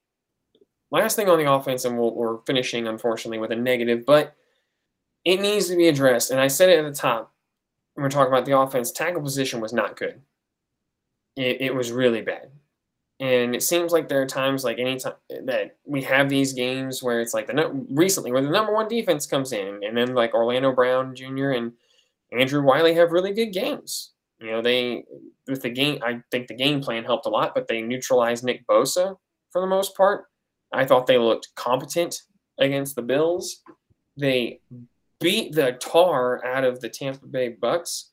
[0.92, 4.36] last thing on the offense, and we'll, we're finishing, unfortunately, with a negative, but
[5.26, 6.32] it needs to be addressed.
[6.32, 7.34] And I said it at the top
[7.94, 8.92] when we're talking about the offense.
[8.92, 10.22] Tackle position was not good.
[11.36, 12.50] It, it was really bad.
[13.20, 17.02] And it seems like there are times, like any time that we have these games
[17.02, 20.36] where it's like the recently where the number one defense comes in, and then like
[20.36, 21.52] Orlando Brown Jr.
[21.52, 21.74] and
[22.32, 24.12] Andrew Wylie have really good games.
[24.40, 25.04] You know, they
[25.48, 28.66] with the game, I think the game plan helped a lot, but they neutralized Nick
[28.68, 29.16] Bosa
[29.52, 30.26] for the most part.
[30.72, 32.22] I thought they looked competent
[32.60, 33.62] against the Bills.
[34.18, 34.60] They
[35.20, 38.12] beat the tar out of the Tampa Bay Bucks.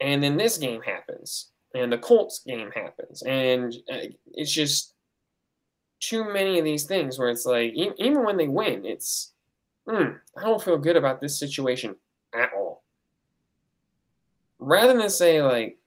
[0.00, 4.94] And then this game happens and the Colts game happens, and uh, it's just
[6.00, 9.32] too many of these things where it's like even when they win, it's
[9.88, 11.94] mm, I don't feel good about this situation
[12.34, 12.81] at all.
[14.62, 15.78] Rather than say like,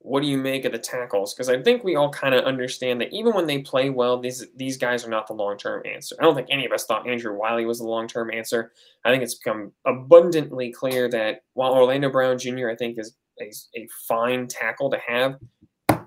[0.00, 1.32] what do you make of the tackles?
[1.32, 4.46] Because I think we all kind of understand that even when they play well, these
[4.54, 6.14] these guys are not the long term answer.
[6.20, 8.72] I don't think any of us thought Andrew Wylie was the long term answer.
[9.06, 12.68] I think it's become abundantly clear that while Orlando Brown Jr.
[12.68, 15.38] I think is a, a fine tackle to have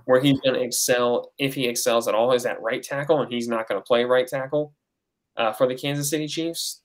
[0.06, 3.34] where he's going to excel if he excels at all is at right tackle, and
[3.34, 4.74] he's not going to play right tackle
[5.38, 6.82] uh, for the Kansas City Chiefs,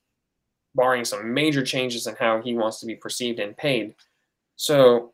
[0.75, 3.94] barring some major changes in how he wants to be perceived and paid.
[4.62, 5.11] So,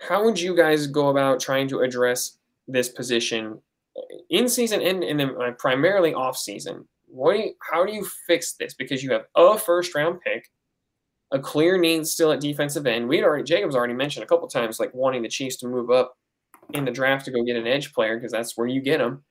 [0.00, 3.60] how would you guys go about trying to address this position
[4.30, 6.88] in season and, and uh, primarily off season?
[7.06, 8.72] What do you, how do you fix this?
[8.72, 10.50] Because you have a first round pick
[11.30, 13.06] a clear need still at defensive end.
[13.06, 16.16] We'd already Jacobs already mentioned a couple times like wanting the Chiefs to move up
[16.72, 19.24] in the draft to go get an edge player because that's where you get them.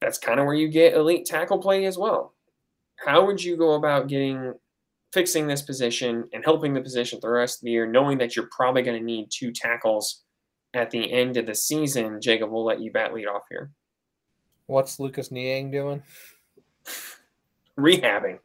[0.00, 2.34] That's kind of where you get elite tackle play as well.
[3.04, 4.54] How would you go about getting
[5.12, 8.36] fixing this position and helping the position for the rest of the year, knowing that
[8.36, 10.22] you're probably going to need two tackles
[10.74, 12.20] at the end of the season?
[12.20, 13.70] Jacob, we'll let you bat lead off here.
[14.66, 16.02] What's Lucas Niang doing?
[17.78, 18.38] Rehabbing.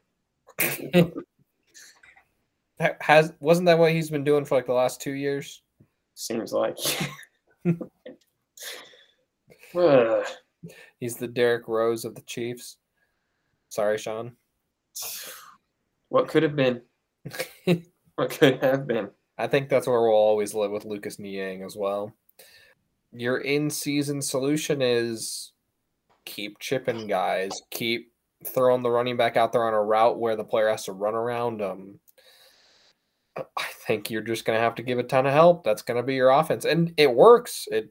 [2.99, 5.61] Has wasn't that what he's been doing for like the last two years?
[6.15, 6.77] Seems like.
[10.99, 12.77] he's the Derrick Rose of the Chiefs.
[13.69, 14.33] Sorry, Sean.
[16.13, 16.79] What could have been?
[18.15, 19.09] what could have been?
[19.39, 22.13] I think that's where we'll always live with Lucas Niang as well.
[23.11, 25.53] Your in-season solution is
[26.23, 28.11] keep chipping guys, keep
[28.45, 31.15] throwing the running back out there on a route where the player has to run
[31.15, 31.99] around them.
[33.35, 35.63] I think you're just going to have to give a ton of help.
[35.63, 36.65] That's going to be your offense.
[36.65, 37.67] And it works.
[37.71, 37.89] It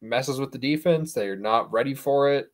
[0.00, 1.12] messes with the defense.
[1.12, 2.50] They're not ready for it.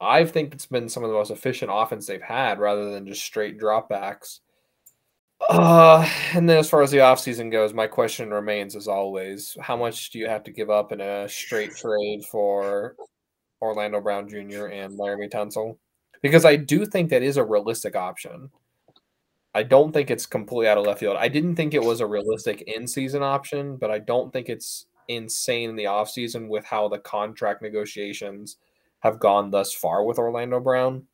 [0.00, 3.24] I think it's been some of the most efficient offense they've had rather than just
[3.24, 4.40] straight dropbacks.
[5.48, 9.76] Uh, and then as far as the offseason goes, my question remains as always how
[9.76, 12.96] much do you have to give up in a straight trade for
[13.60, 14.66] Orlando Brown Jr.
[14.66, 15.76] and Laremy Tunsil?
[16.22, 18.50] Because I do think that is a realistic option.
[19.54, 21.16] I don't think it's completely out of left field.
[21.18, 24.86] I didn't think it was a realistic in season option, but I don't think it's
[25.08, 28.56] insane in the offseason with how the contract negotiations
[29.04, 31.04] have gone thus far with Orlando Brown.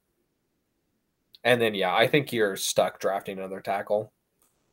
[1.43, 4.13] And then, yeah, I think you're stuck drafting another tackle.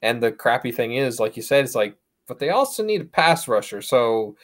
[0.04, 3.06] And the crappy thing is, like you said, it's like, but they also need a
[3.06, 3.82] pass rusher.
[3.82, 4.38] So,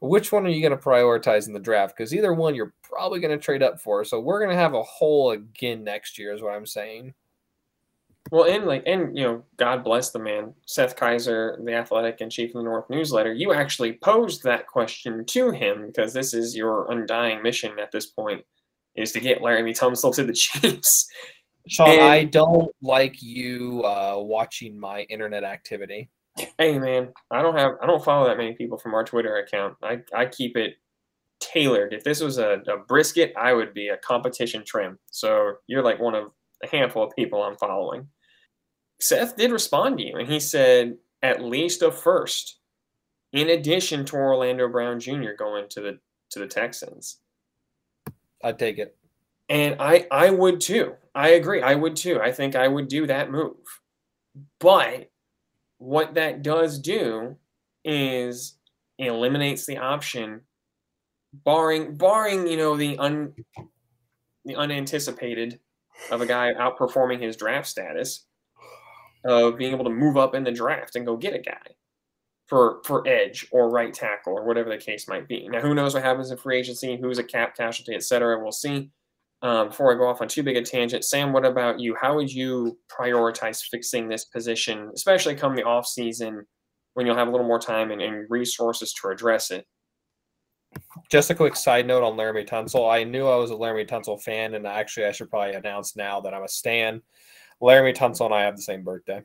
[0.00, 1.96] which one are you going to prioritize in the draft?
[1.96, 4.04] Because either one you're probably going to trade up for.
[4.04, 7.14] So, we're going to have a hole again next year, is what I'm saying.
[8.30, 12.30] Well, and like, and you know, God bless the man, Seth Keysor, the Athletic and
[12.30, 13.32] Chief of the North newsletter.
[13.32, 18.06] You actually posed that question to him because this is your undying mission at this
[18.06, 18.44] point,
[18.94, 21.08] is to get Laremy Tunsil to the Chiefs.
[21.66, 26.10] Sean, and, I don't like you uh, watching my internet activity.
[26.58, 29.76] Hey, man, I don't have, I don't follow that many people from our Twitter account.
[29.82, 30.74] I, I keep it
[31.40, 31.92] tailored.
[31.92, 34.98] If this was a, a brisket, I would be a competition trim.
[35.10, 36.30] So you're like one of
[36.62, 38.08] a handful of people I'm following.
[39.00, 42.58] Seth did respond to you, and he said at least a first,
[43.32, 45.32] in addition to Orlando Brown Jr.
[45.38, 45.98] going to the
[46.30, 47.18] to the Texans.
[48.42, 48.96] I'd take it.
[49.48, 50.94] And I I would too.
[51.14, 51.62] I agree.
[51.62, 52.20] I would too.
[52.20, 53.56] I think I would do that move.
[54.58, 55.10] But
[55.78, 57.36] what that does do
[57.84, 58.56] is
[58.98, 60.42] eliminates the option
[61.32, 63.34] barring barring, you know, the un
[64.44, 65.58] the unanticipated
[66.10, 68.26] of a guy outperforming his draft status
[69.24, 71.74] of being able to move up in the draft and go get a guy
[72.46, 75.48] for for edge or right tackle or whatever the case might be.
[75.48, 76.98] Now, who knows what happens in free agency?
[77.00, 78.42] Who's a cap casualty, et cetera?
[78.42, 78.90] We'll see.
[79.42, 81.96] Um, before I go off on too big a tangent, Sam, what about you?
[81.98, 86.44] How would you prioritize fixing this position, especially come the off season
[86.94, 89.64] when you'll have a little more time and, and resources to address it?
[91.10, 92.90] Just a quick side note on Laremy Tunsil.
[92.90, 96.20] I knew I was a Laremy Tunsil fan, and actually, I should probably announce now
[96.20, 97.02] that I'm a stan.
[97.60, 99.22] Laremy Tunsil and I have the same birthday.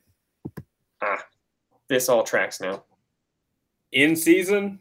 [1.02, 1.24] Ah,
[1.88, 2.84] this all tracks now.
[3.92, 4.80] In season,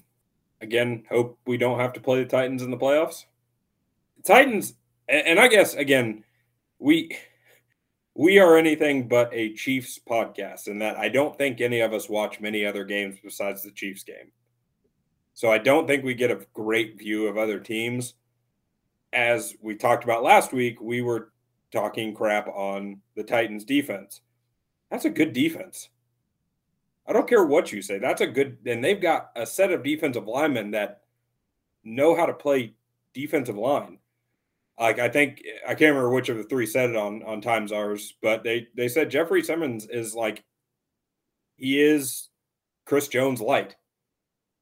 [0.61, 3.25] again, hope we don't have to play the Titans in the playoffs.
[4.25, 4.75] Titans,
[5.09, 6.25] and I guess again,
[6.79, 7.17] we
[8.15, 12.09] we are anything but a Chiefs podcast, in that I don't think any of us
[12.09, 14.33] watch many other games besides the Chiefs game.
[15.35, 18.15] So I don't think we get a great view of other teams.
[19.13, 21.33] As we talked about last week, we were
[21.73, 24.21] talking crap on the Titans defense.
[24.91, 25.89] That's a good defense.
[27.07, 27.99] I don't care what you say.
[27.99, 31.03] That's a good, and they've got a set of defensive linemen that
[31.83, 32.73] know how to play
[33.13, 33.99] defensive line.
[34.79, 37.71] Like I think I can't remember which of the three said it on on Times
[37.71, 40.43] Ours, but they they said Jeffrey Simmons is like
[41.57, 42.29] he is
[42.85, 43.77] Chris Jones light,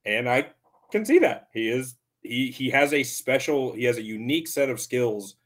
[0.04, 0.50] and I
[0.92, 4.70] can see that he is he he has a special he has a unique set
[4.70, 5.36] of skills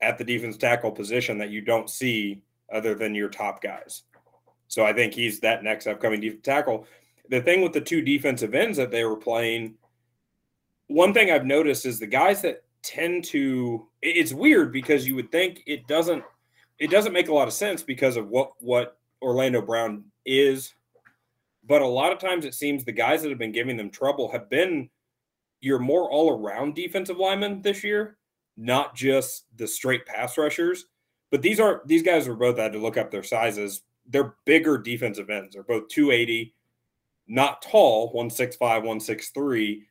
[0.00, 2.42] at the defense tackle position that you don't see
[2.72, 4.02] other than your top guys.
[4.66, 6.86] So I think he's that next upcoming defense tackle.
[7.30, 9.74] The thing with the two defensive ends that they were playing,
[10.88, 15.32] one thing I've noticed is the guys that tend to it's weird because you would
[15.32, 16.22] think it doesn't
[16.78, 20.74] it doesn't make a lot of sense because of what what Orlando Brown is
[21.66, 24.30] but a lot of times it seems the guys that have been giving them trouble
[24.30, 24.90] have been
[25.60, 28.18] your more all around defensive linemen this year,
[28.56, 30.86] not just the straight pass rushers.
[31.30, 33.82] But these are these guys were both had to look up their sizes.
[34.06, 35.54] They're bigger defensive ends.
[35.54, 36.54] They're both 280,
[37.26, 39.86] not tall, 165, 163.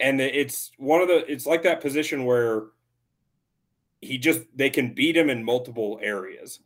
[0.00, 2.66] And it's one of the it's like that position where
[4.00, 6.60] he just they can beat him in multiple areas.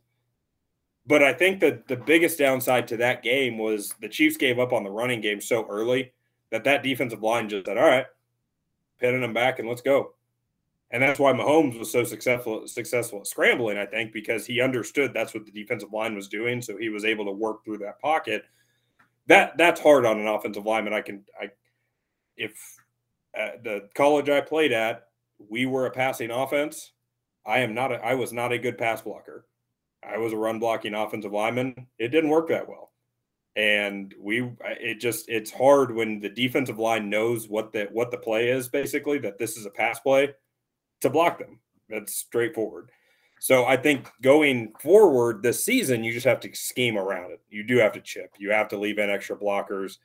[1.09, 4.71] But I think that the biggest downside to that game was the Chiefs gave up
[4.71, 6.13] on the running game so early
[6.51, 8.05] that that defensive line just said, "All right,
[8.99, 10.13] pinning them back and let's go."
[10.91, 15.11] And that's why Mahomes was so successful successful at scrambling, I think, because he understood
[15.11, 17.99] that's what the defensive line was doing, so he was able to work through that
[17.99, 18.43] pocket.
[19.25, 20.93] That that's hard on an offensive lineman.
[20.93, 21.49] I can I
[22.37, 22.53] if
[23.35, 25.07] uh, the college I played at,
[25.39, 26.91] we were a passing offense.
[27.47, 29.47] I am not a, I was not a good pass blocker.
[30.03, 31.87] I was a run blocking offensive lineman.
[31.97, 32.91] It didn't work that well.
[33.55, 38.17] And we it just it's hard when the defensive line knows what the what the
[38.17, 40.33] play is basically that this is a pass play
[41.01, 41.59] to block them.
[41.89, 42.89] That's straightforward.
[43.39, 47.41] So I think going forward this season, you just have to scheme around it.
[47.49, 48.31] You do have to chip.
[48.37, 49.97] You have to leave in extra blockers.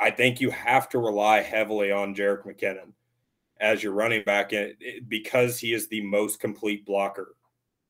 [0.00, 2.92] I think you have to rely heavily on Jerick McKinnon
[3.60, 7.36] as your running back eh, eh, because he is the most complete blocker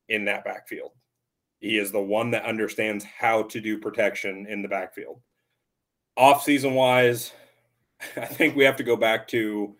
[0.07, 0.91] in that backfield.
[1.59, 5.21] He is the one that understands how to do protection in the backfield.
[6.15, 7.31] Off season wise,
[8.17, 9.75] I think we have to go back to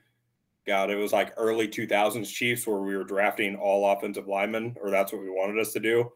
[0.67, 4.91] God, it was like early 2000s Chiefs where we were drafting all offensive linemen, or
[4.91, 6.11] that's what we wanted us to do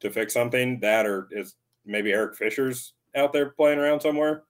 [0.00, 0.80] to fix something.
[0.80, 1.54] That or is
[1.86, 4.42] maybe Eric Fisher's out there playing around somewhere.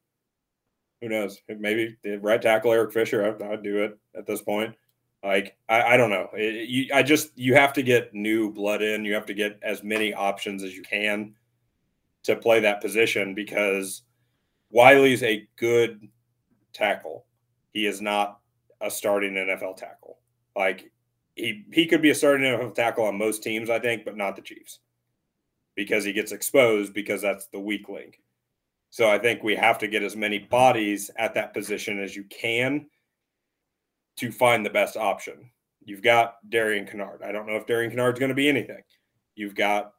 [1.02, 1.38] Who knows?
[1.48, 3.36] Maybe the right tackle Eric Fisher.
[3.42, 4.74] I, would do it at this point.
[5.24, 6.28] Like I, I don't know.
[6.34, 9.04] It, you, I just you have to get new blood in.
[9.04, 11.34] You have to get as many options as you can
[12.24, 14.02] to play that position because
[14.74, 16.08] Wylie's a good
[16.72, 17.26] tackle.
[17.72, 18.40] He is not
[18.80, 20.18] a starting NFL tackle.
[20.56, 20.90] Like
[21.36, 24.34] he he could be a starting NFL tackle on most teams, I think, but not
[24.34, 24.80] the Chiefs
[25.74, 28.20] because he gets exposed because that's the weak link.
[28.90, 32.24] So I think we have to get as many bodies at that position as you
[32.24, 32.86] can
[34.16, 35.50] to find the best option.
[35.84, 37.24] You've got Darian Kinnard.
[37.24, 38.82] I don't know if Darian Kinnard's going to be anything.
[39.34, 39.92] You've got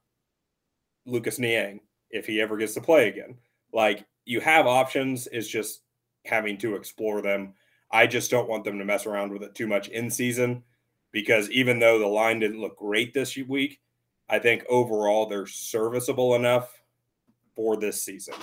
[1.06, 3.38] Lucas Niang if he ever gets to play again.
[3.74, 5.82] Like you have options, is just
[6.26, 7.54] having to explore them.
[7.92, 10.64] I just don't want them to mess around with it too much in season
[11.12, 13.80] because even though the line didn't look great this week,
[14.30, 16.82] I think overall they're serviceable enough
[17.56, 18.36] for this season.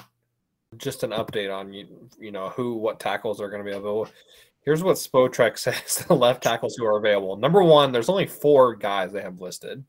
[0.77, 4.09] Just an update on you, you know, who what tackles are going to be available.
[4.63, 7.37] Here's what Spotrac says the left tackles who are available.
[7.37, 9.85] Number one, there's only four guys they have listed,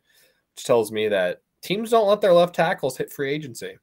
[0.55, 3.77] which tells me that teams don't let their left tackles hit free agency.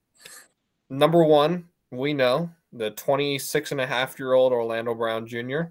[0.91, 5.63] Number one, we know the 26 and a half year old Orlando Brown Jr.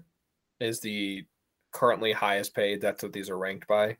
[0.60, 1.24] is the
[1.72, 2.80] currently highest paid.
[2.80, 3.96] That's what these are ranked by.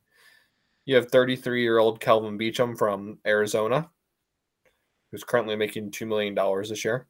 [0.84, 3.90] You have 33 year old Kelvin Beachum from Arizona,
[5.10, 6.34] who's currently making $2 million
[6.68, 7.06] this year.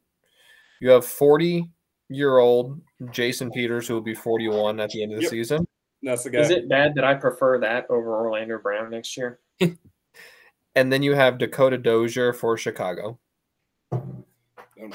[0.81, 1.71] You have 40
[2.09, 2.81] year old
[3.11, 5.31] Jason Peters, who will be 41 at the end of the yep.
[5.31, 5.67] season.
[6.03, 6.41] That's the guy.
[6.41, 9.41] Is it bad that I prefer that over Orlando Brown next year?
[9.61, 13.19] and then you have Dakota Dozier for Chicago.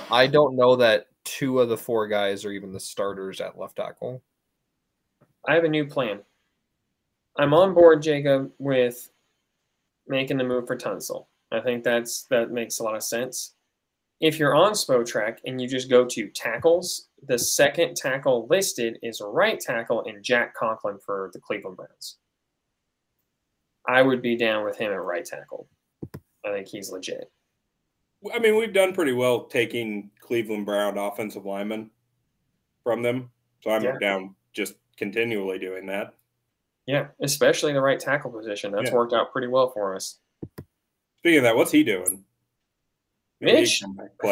[0.10, 3.76] I don't know that two of the four guys are even the starters at left
[3.76, 4.24] tackle.
[5.48, 6.22] I have a new plan.
[7.38, 9.10] I'm on board, Jacob, with
[10.08, 11.26] making the move for Tunsil.
[11.52, 13.56] I think that's that makes a lot of sense.
[14.22, 19.22] If you're on Spotrac and you just go to tackles, the second tackle listed is
[19.26, 22.18] right tackle and Jack Conklin for the Cleveland Browns.
[23.88, 25.68] I would be down with him at right tackle.
[26.46, 27.30] I think he's legit.
[28.34, 31.90] I mean, we've done pretty well taking Cleveland Brown offensive linemen
[32.84, 33.30] from them.
[33.62, 33.98] So I'm Yeah.
[34.00, 36.14] down just continually doing that.
[36.86, 38.72] Yeah, especially the right tackle position.
[38.72, 38.96] That's Yeah.
[38.96, 40.20] worked out pretty well for us.
[41.18, 42.26] Speaking of that, what's he doing?
[43.44, 43.84] Mitch,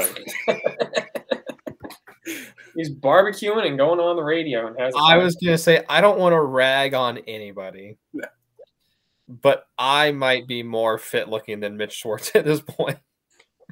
[2.76, 4.94] he's barbecuing and going on the radio and has.
[4.98, 8.28] I was gonna say I don't want to rag on anybody, No.
[9.28, 12.98] but I might be more fit looking than Mitch Schwartz at this point.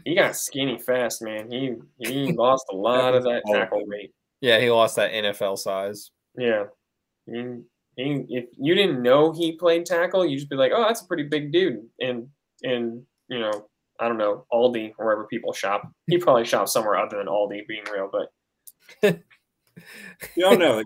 [0.06, 1.52] He got skinny fast, man.
[1.52, 4.14] He he lost a lot of that all tackle weight.
[4.42, 6.12] Yeah, he lost that NFL size.
[6.38, 6.66] Yeah.
[7.26, 7.58] He,
[7.98, 11.06] he, if you didn't know he played tackle, you'd just be like, "Oh, that's a
[11.06, 12.30] pretty big dude." And
[12.64, 13.68] and you know,
[14.00, 15.84] I don't know Aldi or wherever people shop.
[16.08, 18.10] He probably shops somewhere other than Aldi, being real.
[18.12, 18.30] But
[20.36, 20.84] You don't know.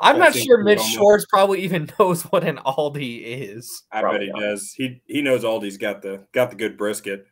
[0.00, 3.84] I'm I not sure we Mitch Schwartz probably even knows what an Aldi is.
[3.90, 4.40] I Probably bet he not.
[4.40, 4.72] does.
[4.76, 7.26] He he knows Aldi's got the got the good brisket.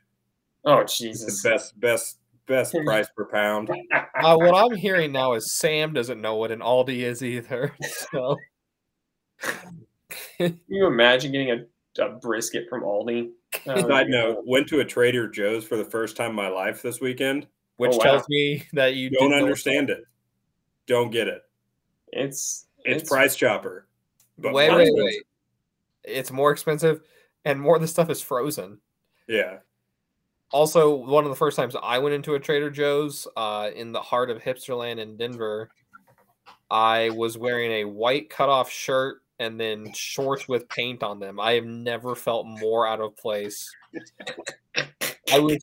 [0.65, 3.71] oh It's Jesus, the best best best price per pound.
[4.19, 7.75] Uh, what I'm hearing now is Sam doesn't know what an Aldi is either.
[8.11, 8.37] So
[10.39, 13.31] Can you imagine getting a, a brisket from Aldi?
[13.67, 16.83] Oh, Side note: Went to a Trader Joe's for the first time in my life
[16.83, 17.47] this weekend.
[17.77, 18.05] which Oh, wow.
[18.05, 20.05] tells me that you Don't understand it.
[20.87, 21.43] Don't get it.
[22.13, 23.87] It's It's, price chopper.
[24.39, 25.05] But Wait, wait, expensive.
[25.05, 25.23] wait.
[26.05, 27.01] It's more expensive,
[27.45, 28.79] and more of the stuff is frozen.
[29.29, 29.59] Yeah.
[30.53, 34.01] Also, one of the first times I went into a Trader Joe's uh, in the
[34.01, 35.69] heart of hipsterland in Denver,
[36.71, 41.39] I was wearing a white cutoff shirt and then shorts with paint on them.
[41.41, 43.69] I have never felt more out of place.
[45.33, 45.59] I was,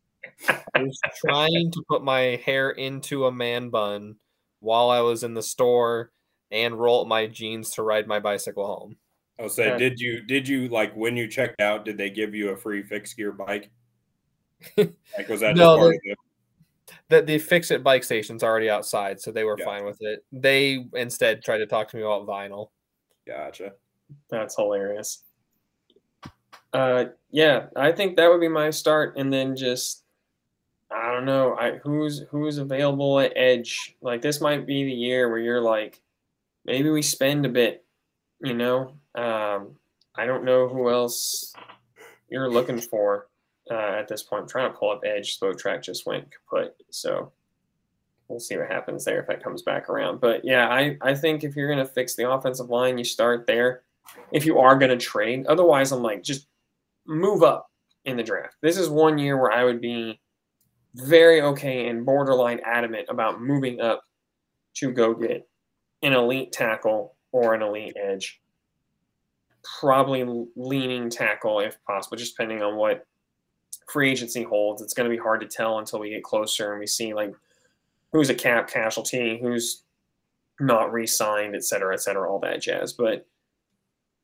[0.48, 4.16] I was trying to put my hair into a man bun
[4.60, 6.12] while I was in the store
[6.52, 8.98] and roll up my jeans to ride my bicycle home.
[9.40, 9.90] I'll say, Okay.
[9.90, 11.86] did you did you like when you checked out?
[11.86, 13.72] Did they give you a free fix gear bike?
[14.78, 16.18] Like was that No, part they- of it?
[17.10, 19.66] the the fix it bike station's already outside, so they were Yeah.
[19.66, 20.20] fine with it.
[20.32, 22.68] They instead tried to talk to me about vinyl.
[23.26, 23.74] Gotcha.
[24.30, 25.24] That's hilarious.
[26.74, 30.04] Uh, yeah, I think that would be my start, and then just
[30.92, 33.96] I don't know, I who's who's available at edge.
[34.02, 36.02] Like this might be the year where you're like,
[36.66, 37.86] maybe we spend a bit,
[38.42, 38.96] you know.
[39.16, 39.76] Um,
[40.16, 41.54] I don't know who else
[42.30, 43.28] you're looking for
[43.72, 44.44] uh, at this point.
[44.44, 45.40] I'm trying to pull up edge.
[45.40, 47.32] Spotrac just went kaput, so
[48.28, 50.22] we'll see what happens there if that comes back around.
[50.22, 53.84] But yeah, I I think if you're gonna fix the offensive line, you start there
[54.32, 55.46] if you are going to trade.
[55.48, 56.48] Otherwise, I'm like, just
[57.06, 57.70] move up
[58.06, 58.56] in the draft.
[58.62, 60.20] This is one year where I would be
[60.96, 64.04] very okay and borderline adamant about moving up
[64.76, 65.48] to go get
[66.02, 68.42] an elite tackle or an elite edge.
[69.80, 73.06] Probably leaning tackle if possible, just depending on what
[73.90, 74.82] free agency holds.
[74.82, 77.34] It's going to be hard to tell until we get closer and we see like
[78.14, 79.84] who's a cap casualty, who's
[80.60, 82.94] not re-signed, et cetera, et cetera, all that jazz.
[82.94, 83.28] But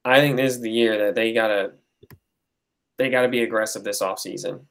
[0.06, 1.74] I think this is the year that they gotta
[2.98, 4.62] they gotta be aggressive this offseason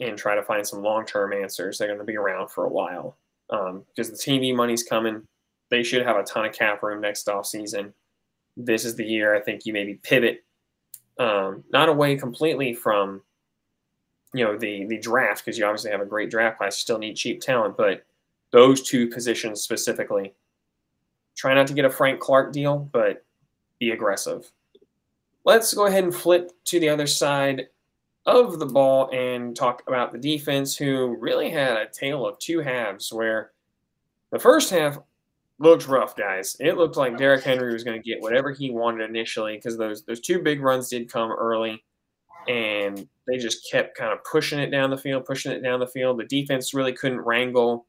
[0.00, 1.78] and try to find some long term answers.
[1.78, 3.16] They're gonna be around for a while.
[3.50, 5.22] Um, because the TV money's coming.
[5.70, 7.92] They should have a ton of cap room next offseason.
[8.56, 10.44] This is the year I think you maybe pivot
[11.18, 13.22] um, not away completely from
[14.34, 16.98] you know the the draft because you obviously have a great draft class, you still
[16.98, 18.04] need cheap talent, but
[18.52, 20.34] those two positions specifically.
[21.36, 23.24] Try not to get a Frank Clark deal, but
[23.78, 24.50] be aggressive.
[25.44, 27.68] Let's go ahead and flip to the other side
[28.24, 32.60] of the ball and talk about the defense, who really had a tale of two
[32.60, 33.52] halves where
[34.32, 34.98] the first half
[35.58, 36.56] looked rough, guys.
[36.58, 40.02] It looked like Derrick Henry was going to get whatever he wanted initially because those
[40.02, 41.84] those two big runs did come early,
[42.48, 45.86] and they just kept kind of pushing it down the field, pushing it down the
[45.86, 46.18] field.
[46.18, 47.86] The defense really couldn't wrangle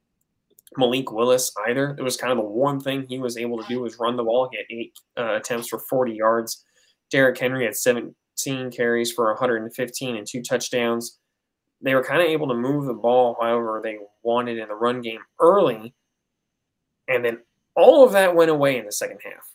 [0.76, 1.95] Malik Willis either.
[1.97, 4.24] It was kind of the one thing he was able to do was run the
[4.24, 4.49] ball.
[4.51, 6.65] He had eight uh, attempts for 40 yards.
[7.09, 11.20] Derrick Henry had 17 carries for 115 and two touchdowns.
[11.82, 15.01] They were kind of able to move the ball however they wanted in the run
[15.01, 15.93] game early.
[17.07, 17.39] And then
[17.76, 19.47] all of that went away in the second half.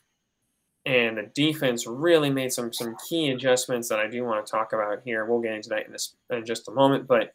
[0.86, 4.72] And the defense really made some some key adjustments that I do want to talk
[4.72, 5.26] about here.
[5.26, 7.06] We'll get into that in, this, in just a moment.
[7.06, 7.34] But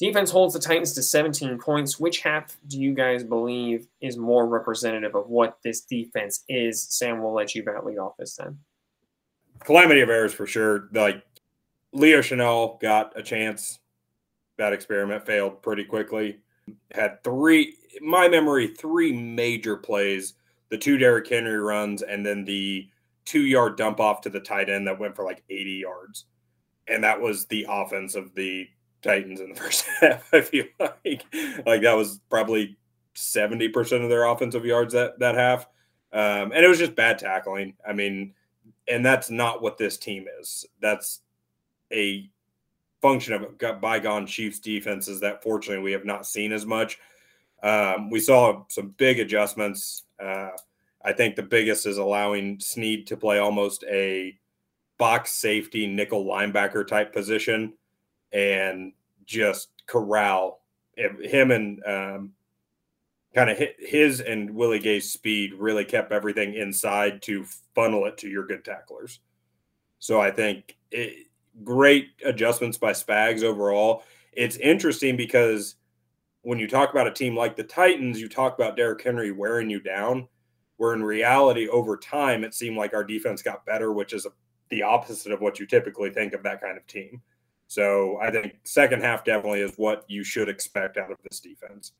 [0.00, 2.00] Defense holds the Titans to 17 points.
[2.00, 6.82] Which half do you guys believe is more representative of what this defense is?
[6.82, 8.58] Sam, we'll let you bat lead off this time.
[9.58, 10.88] Calamity of errors for sure.
[10.92, 11.22] Like
[11.92, 13.78] Leo Chenal got a chance.
[14.56, 16.38] That experiment failed pretty quickly.
[16.92, 20.34] Had three, my memory, three major plays
[20.70, 22.88] the two Derrick Henry runs, and then the
[23.26, 26.24] two yard dump off to the tight end that went for like 80 yards.
[26.88, 28.66] And that was the offense of the
[29.02, 30.32] Titans in the first half.
[30.32, 31.24] I feel like
[31.66, 32.76] like that was probably
[33.14, 35.66] 70% of their offensive yards that that half.
[36.12, 37.74] Um, and it was just bad tackling.
[37.86, 38.34] I mean,
[38.88, 40.66] and that's not what this team is.
[40.80, 41.20] That's
[41.92, 42.28] a
[43.00, 46.98] function of bygone Chiefs defenses that fortunately we have not seen as much.
[47.62, 50.04] Um, we saw some big adjustments.
[50.22, 50.50] Uh,
[51.04, 54.38] I think the biggest is allowing Sneed to play almost a
[54.98, 57.72] box safety nickel linebacker type position
[58.32, 58.92] and
[59.26, 60.60] just corral
[60.96, 62.32] him and um,
[63.34, 68.28] kind of his and Willie Gay's speed really kept everything inside to funnel it to
[68.28, 69.20] your good tacklers.
[69.98, 71.26] So I think it,
[71.62, 74.02] great adjustments by Spags overall.
[74.32, 75.76] It's interesting because
[76.42, 79.68] when you talk about a team like the Titans, you talk about Derrick Henry wearing
[79.68, 80.26] you down,
[80.78, 84.30] where in reality, over time, it seemed like our defense got better, which is a,
[84.70, 87.20] the opposite of what you typically think of that kind of team.
[87.70, 91.92] So I think second half definitely is what you should expect out of this defense.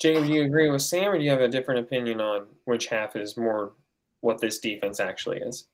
[0.00, 2.86] Jacob, do you agree with Sam, or do you have a different opinion on which
[2.86, 3.74] half is more
[4.22, 5.68] what this defense actually is?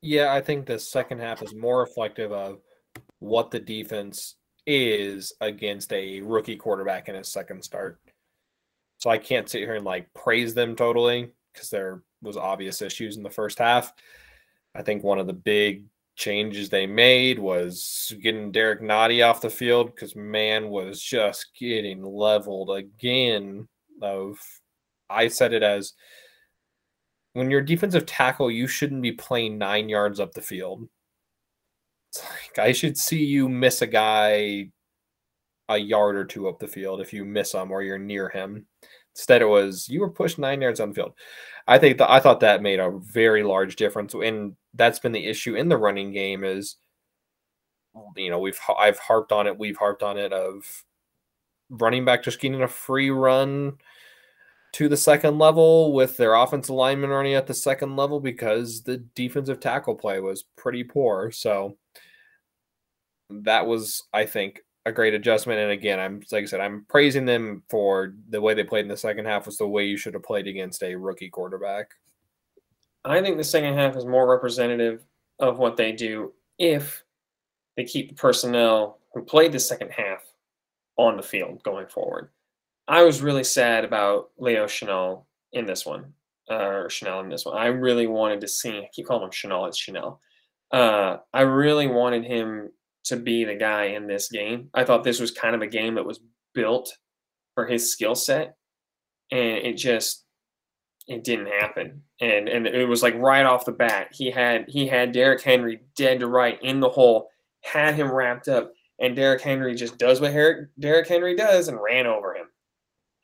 [0.00, 2.62] Yeah, I think the second half is more reflective of
[3.18, 8.00] what the defense is against a rookie quarterback in his second start.
[9.00, 13.18] So I can't sit here and like praise them totally because there was obvious issues
[13.18, 13.92] in the first half.
[14.74, 15.84] I think one of the big
[16.16, 22.02] changes they made was getting Derrick Nnadi off the field because man was just getting
[22.02, 23.68] leveled again.
[24.02, 24.38] Of
[25.10, 25.94] I said it as
[27.32, 30.88] when you're defensive tackle, you shouldn't be playing nine yards up the field.
[32.16, 34.70] Like, I should see you miss a guy
[35.68, 38.66] a yard or two up the field if you miss him or you're near him.
[39.14, 41.12] Instead, it was you were pushed nine yards on the field.
[41.66, 45.26] I think that I thought that made a very large difference, and that's been the
[45.26, 46.44] issue in the running game.
[46.44, 46.76] Is
[48.16, 50.84] you know we've I've harped on it, we've harped on it of
[51.70, 53.78] running back just getting a free run
[54.74, 58.96] to the second level with their offensive lineman running at the second level because the
[59.14, 61.30] defensive tackle play was pretty poor.
[61.30, 61.76] So
[63.30, 65.60] that was, I think, a great adjustment.
[65.60, 68.88] And again, I'm like I said, I'm praising them for the way they played in
[68.88, 71.90] the second half was the way you should have played against a rookie quarterback.
[73.04, 75.04] I think the second half is more representative
[75.38, 77.04] of what they do if
[77.76, 80.22] they keep the personnel who played the second half
[80.96, 82.30] on the field going forward.
[82.86, 86.12] I was really sad about Leo Chanel in this one,
[86.50, 87.56] uh, or Chanel in this one.
[87.56, 88.78] I really wanted to see.
[88.78, 89.66] I keep calling him Chanel.
[89.66, 90.18] It's Chenal.
[90.70, 92.70] Uh, I really wanted him
[93.04, 94.70] to be the guy in this game.
[94.74, 96.20] I thought this was kind of a game that was
[96.54, 96.92] built
[97.54, 98.56] for his skill set,
[99.30, 100.24] and it just
[101.06, 102.02] it didn't happen.
[102.20, 105.80] And and it was like right off the bat, he had he had Derrick Henry
[105.96, 107.28] dead to right in the hole,
[107.62, 112.06] had him wrapped up, and Derrick Henry just does what Derrick Henry does and ran
[112.06, 112.46] over him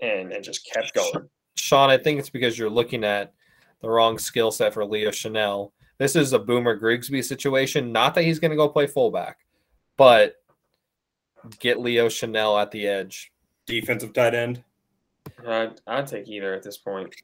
[0.00, 1.28] and and just kept going.
[1.56, 3.32] Sean, I think it's because you're looking at
[3.80, 5.72] the wrong skill set for Leo Chenal.
[5.98, 7.92] This is a Boomer Grigsby situation.
[7.92, 9.38] Not that he's going to go play fullback,
[10.00, 10.36] but
[11.58, 13.30] get Leo Chenal at the edge.
[13.66, 14.64] Defensive tight end.
[15.46, 17.14] I'd, I'd take either at this point.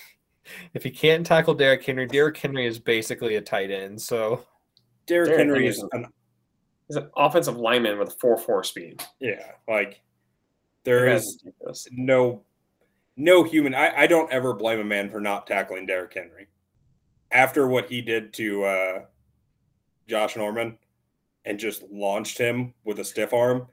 [0.74, 4.02] if he can't tackle Derrick Henry, Derrick Henry is basically a tight end.
[4.02, 4.44] So
[5.06, 6.08] Derrick, Derrick Henry is an,
[6.88, 9.02] he's an offensive lineman with four four speed.
[9.18, 10.02] Yeah, like
[10.84, 11.42] there is
[11.90, 12.42] no
[13.16, 13.74] no human.
[13.74, 16.48] I, I don't ever blame a man for not tackling Derrick Henry.
[17.30, 19.00] After what he did to uh,
[20.06, 20.76] Josh Norman
[21.50, 23.66] and just launched him with a stiff arm,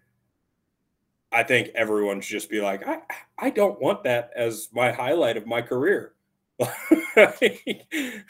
[1.31, 3.01] I think everyone should just be like, I,
[3.37, 6.13] I don't want that as my highlight of my career.
[6.57, 8.23] that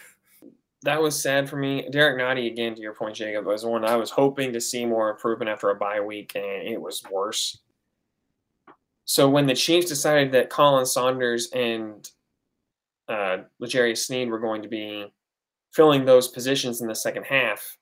[0.83, 1.87] was sad for me.
[1.89, 5.09] Derrick Nnadi, again, to your point, Jacob, was one I was hoping to see more
[5.09, 7.59] improvement after a bye week, and it was worse.
[9.05, 12.05] So when the Chiefs decided that Khalen Saunders and
[13.07, 15.05] uh, L'Jarius Sneed were going to be
[15.71, 17.77] filling those positions in the second half,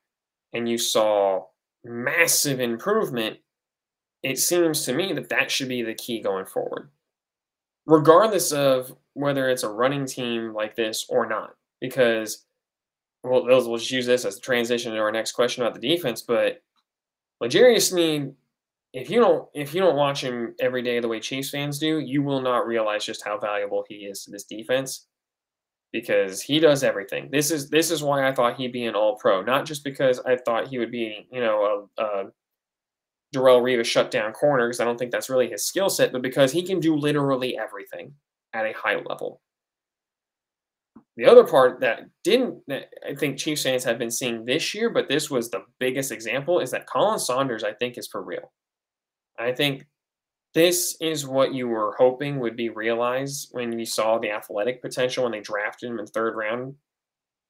[0.54, 1.46] and you saw
[1.86, 3.38] massive improvement,
[4.24, 6.90] it seems to me that that should be the key going forward,
[7.86, 11.56] regardless of whether it's a running team like this or not.
[11.80, 12.46] Because
[13.24, 16.22] well, we'll just use this as a transition to our next question about the defense.
[16.22, 16.62] But
[17.42, 18.34] L'Jarius Sneed
[18.96, 22.00] if you don't if you don't watch him every day the way Chiefs fans do,
[22.00, 25.08] you will not realize just how valuable he is to this defense
[25.96, 27.30] because he does everything.
[27.32, 30.20] This is this is why I thought he'd be an All Pro, not just because
[30.20, 32.24] I thought he would be you know a, a
[33.34, 36.52] Darrelle Revis shutdown corner because I don't think that's really his skill set, but because
[36.52, 38.14] he can do literally everything
[38.52, 39.40] at a high level.
[41.16, 45.08] The other part that didn't, I think Chiefs fans have been seeing this year, but
[45.08, 48.52] this was the biggest example, is that Khalen Saunders, I think, is for real.
[49.40, 49.86] I think
[50.56, 55.24] this is what you were hoping would be realized when you saw the athletic potential
[55.24, 56.76] when they drafted him in third round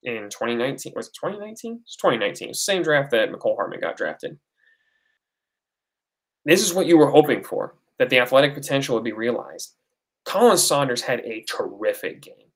[0.01, 0.93] in 2019.
[0.95, 1.81] Was it 2019?
[1.83, 2.49] It's 2019.
[2.49, 4.39] It's the same draft that Mecole Hardman got drafted.
[6.45, 9.75] This is what you were hoping for, that the athletic potential would be realized.
[10.27, 12.49] Khalen Saunders had a terrific game.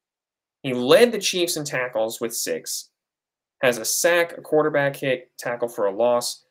[0.64, 2.90] He led the Chiefs in tackles with six,
[3.62, 6.44] has a sack, a quarterback hit, tackle for a loss.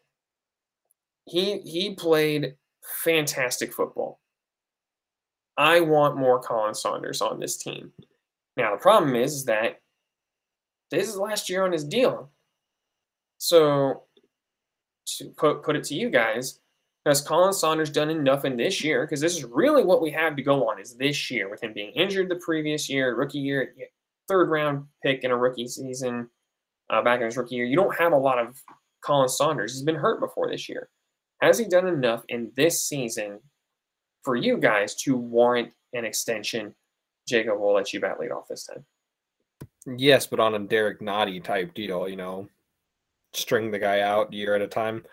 [1.27, 2.55] He he played
[2.89, 4.21] fantastic football.
[5.57, 7.93] I want more Khalen Saunders on this team.
[8.57, 9.81] Now the problem is, that
[10.91, 12.31] this is last year on his deal.
[13.39, 14.05] So
[15.19, 16.61] to put put it to you guys,
[17.07, 19.05] has Khalen Saunders done enough in this year?
[19.05, 21.73] Because this is really what we have to go on is this year with him
[21.73, 23.75] being injured the previous year, rookie year,
[24.29, 26.29] third round pick in a rookie season
[26.91, 27.65] uh, back in his rookie year.
[27.65, 28.63] You don't have a lot of
[29.05, 29.73] Khalen Saunders.
[29.73, 30.89] He's been hurt before this year.
[31.41, 33.41] Has he done enough in this season
[34.23, 36.75] for you guys to warrant an extension?
[37.29, 38.85] Jacob, we'll let you bat lead off this time.
[39.97, 42.49] Yes, but on a Derrick Nnadi type deal, you know,
[43.33, 45.05] string the guy out year at a time.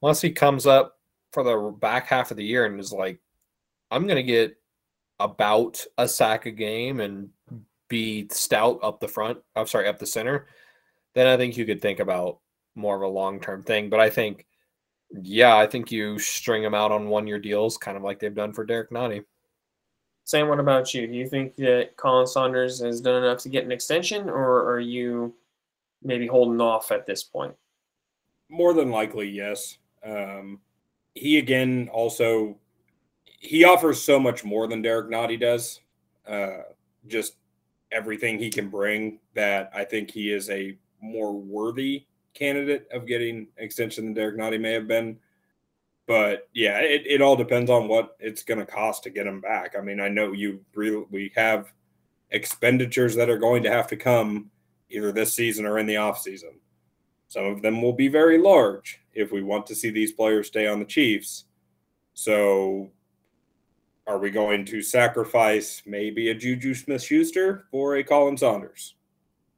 [0.00, 0.98] Once he comes up
[1.32, 3.18] for the back half of the year and is like,
[3.90, 4.56] I'm going to get
[5.20, 7.28] about a sack a game and
[7.88, 9.38] be stout up the front.
[9.56, 10.46] I'm sorry, up the center.
[11.14, 12.38] Then I think you could think about
[12.74, 13.88] more of a long term thing.
[13.88, 14.46] But I think,
[15.22, 18.34] yeah, I think you string them out on one year deals, kind of like they've
[18.34, 19.24] done for Derrick Nnadi.
[20.24, 21.06] Sam, what about you?
[21.06, 24.80] Do you think that Khalen Saunders has done enough to get an extension, or are
[24.80, 25.34] you
[26.02, 27.54] maybe holding off at this point?
[28.48, 29.78] More than likely, yes.
[30.04, 30.60] Um,
[31.14, 32.56] he again also
[33.24, 35.80] he offers so much more than Derrick Nnadi does.
[36.26, 36.62] Uh,
[37.06, 37.36] just
[37.92, 43.48] everything he can bring that I think he is a more worthy candidate of getting
[43.56, 45.18] extension than Derrick Nnadi may have been.
[46.06, 49.40] But yeah, it, it all depends on what it's going to cost to get him
[49.40, 49.74] back.
[49.76, 51.72] I mean, I know you really, we have
[52.30, 54.50] expenditures that are going to have to come
[54.90, 56.60] either this season or in the off season.
[57.28, 60.66] Some of them will be very large if we want to see these players stay
[60.66, 61.44] on the Chiefs.
[62.12, 62.90] So
[64.06, 68.94] are we going to sacrifice maybe a Juju Smith Schuster for a Khalen Saunders?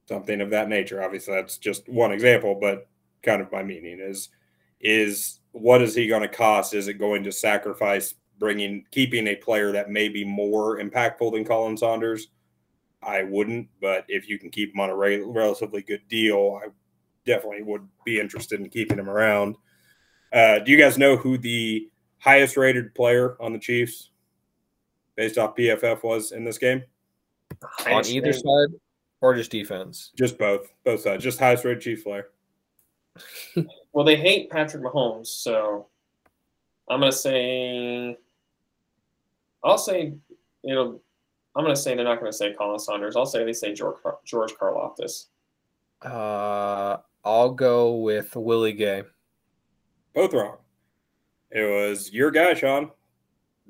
[0.09, 1.03] Something of that nature.
[1.03, 2.89] Obviously, that's just one example, but
[3.23, 4.29] kind of my meaning is
[4.81, 6.75] is what is he going to cost?
[6.75, 11.45] Is it going to sacrifice bringing keeping a player that may be more impactful than
[11.45, 12.29] Khalen Saunders?
[13.03, 16.69] I wouldn't, but if you can keep him on a re- relatively good deal, I
[17.25, 19.57] definitely would be interested in keeping him around.
[20.33, 21.89] Uh, do you guys know who the
[22.19, 24.11] highest rated player on the Chiefs
[25.15, 26.83] based off PFF was in this game?
[27.87, 28.69] On either side
[29.21, 30.13] or just defense?
[30.17, 30.69] Just both.
[30.85, 31.25] Both sides.
[31.25, 32.29] Just highest rated Chief player.
[33.93, 35.87] well, they hate Patrick Mahomes, so
[36.89, 38.17] I'm gonna say
[39.65, 40.15] I'll say
[40.63, 41.01] it'll
[41.55, 43.17] I'm gonna say they're not gonna say Khalen Saunders.
[43.17, 45.27] I'll say they say George George Karlaftis.
[46.03, 49.03] Uh I'll go with Willie Gay.
[50.15, 50.59] Both wrong.
[51.51, 52.91] It was your guy, Sean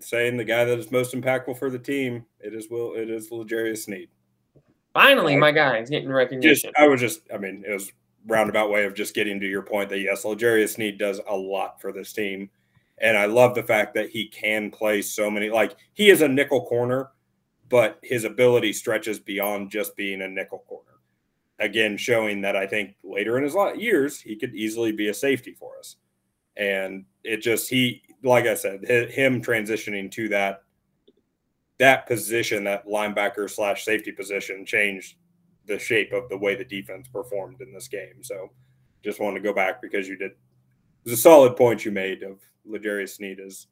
[0.01, 2.95] saying the guy that is most impactful for the team, it is Will.
[2.95, 4.09] It is L'Jarius Sneed.
[4.97, 6.71] Finally, my guy is getting recognition.
[6.71, 7.93] Just, I was just, I mean, it was
[8.27, 11.81] roundabout way of just getting to your point that yes, L'Jarius Sneed does a lot
[11.81, 12.49] for this team,
[12.99, 15.51] and I love the fact that he can play so many.
[15.51, 17.11] Like he is a nickel corner,
[17.69, 20.83] but his ability stretches beyond just being a nickel corner.
[21.59, 25.53] Again, showing that I think later in his years he could easily be a safety
[25.53, 25.97] for us,
[26.57, 30.63] and it just he like I said, him transitioning to that
[31.79, 35.17] that position, that linebacker slash safety position, changed
[35.67, 38.23] the shape of the way the defense performed in this game.
[38.23, 38.51] So,
[39.03, 40.33] just wanted to go back because you did.
[40.33, 43.69] It was a solid point you made of L'Jarius Sneed is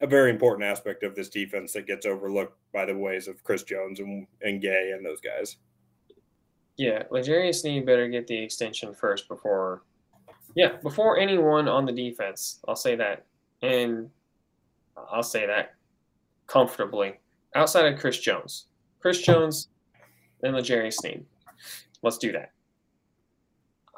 [0.00, 3.62] a very important aspect of this defense that gets overlooked by the ways of Chris
[3.62, 5.56] Jones and, and Gay and those guys.
[6.76, 9.82] Yeah, L'Jarius Sneed better get the extension first before,
[10.54, 12.58] yeah, before anyone on the defense.
[12.66, 13.26] I'll say that
[13.62, 14.10] and
[14.96, 15.74] I'll say that
[16.52, 17.14] comfortably
[17.54, 18.66] outside of Chris Jones.
[19.00, 19.68] Chris Jones
[20.42, 21.24] and Jerry Sneed.
[22.02, 22.52] Let's do that.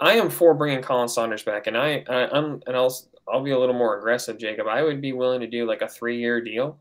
[0.00, 2.94] I am for bringing Khalen Saunders back, and I, I am and I'll
[3.28, 4.66] I'll be a little more aggressive, Jacob.
[4.66, 6.78] I would be willing to do like a three year deal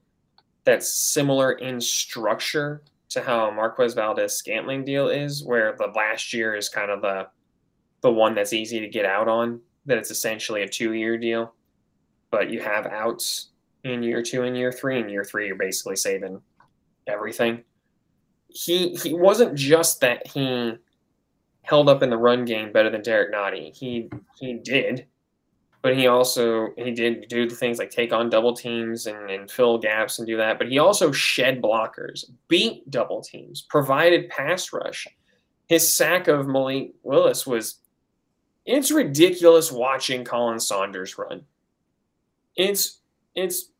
[0.64, 6.56] that's similar in structure to how Marquez Valdes Scantling deal is, where the last year
[6.56, 7.28] is kind of the
[8.02, 9.60] the one that's easy to get out on.
[9.86, 11.54] That it's essentially a two year deal,
[12.32, 13.50] but you have outs
[13.84, 15.00] in year two and year three.
[15.00, 16.42] In year three, you're basically saving
[17.08, 17.64] everything.
[18.48, 20.74] He he wasn't just that he
[21.64, 23.76] held up in the run game better than Derrick Nnadi.
[23.76, 24.10] He
[24.40, 25.08] he did,
[25.82, 29.50] but he also he did do the things like take on double teams and, and
[29.50, 30.58] fill gaps and do that.
[30.58, 35.08] But he also shed blockers, beat double teams, provided pass rush.
[35.68, 37.80] His sack of Malik Willis was
[38.66, 41.44] it's ridiculous watching Khalen Saunders run.
[42.56, 43.00] It's
[43.36, 43.73] it's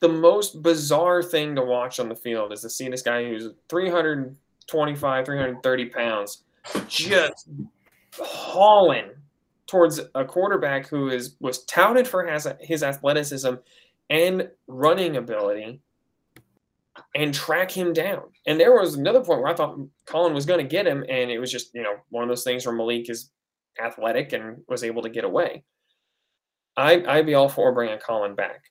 [0.00, 3.48] the most bizarre thing to watch on the field is to see this guy who's
[3.68, 6.42] 325, 330 pounds
[6.86, 7.48] just
[8.16, 9.10] hauling
[9.66, 13.54] towards a quarterback who is was touted for his, his athleticism
[14.10, 15.80] and running ability
[17.14, 18.22] and track him down.
[18.46, 21.30] And there was another point where I thought Khalen was going to get him, and
[21.30, 23.30] it was just, you know, one of those things where Malik is
[23.82, 25.62] athletic and was able to get away.
[26.76, 28.64] I, I'd be all for bringing Khalen back.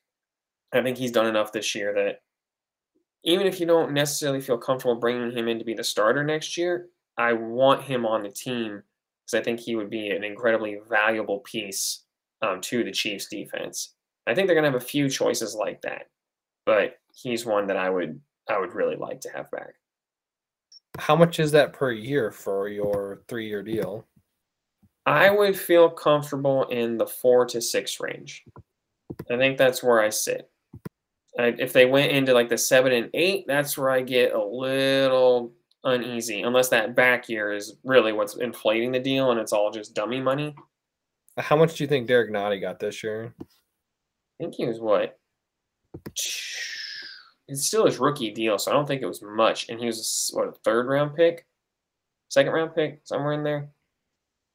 [0.72, 2.20] I think he's done enough this year that
[3.24, 6.56] even if you don't necessarily feel comfortable bringing him in to be the starter next
[6.56, 8.82] year, I want him on the team
[9.24, 12.04] because I think he would be an incredibly valuable piece
[12.42, 13.94] um, to the Chiefs defense.
[14.26, 16.06] I think they're going to have a few choices like that,
[16.64, 19.74] but he's one that I would I would really like to have back.
[20.98, 24.06] How much is that per year for your three year deal?
[25.06, 28.44] I would feel comfortable in the four to six range.
[29.30, 30.50] I think that's where I sit.
[31.38, 35.52] If they went into like the seven and eight, that's where I get a little
[35.84, 39.94] uneasy, unless that back year is really what's inflating the deal and it's all just
[39.94, 40.54] dummy money.
[41.36, 43.32] How much do you think Derrick Nnadi got this year?
[43.40, 43.44] I
[44.40, 45.16] think he was what?
[46.04, 49.68] It's still his rookie deal, so I don't think it was much.
[49.68, 51.46] And he was what a third round pick,
[52.28, 53.68] second round pick, somewhere in there.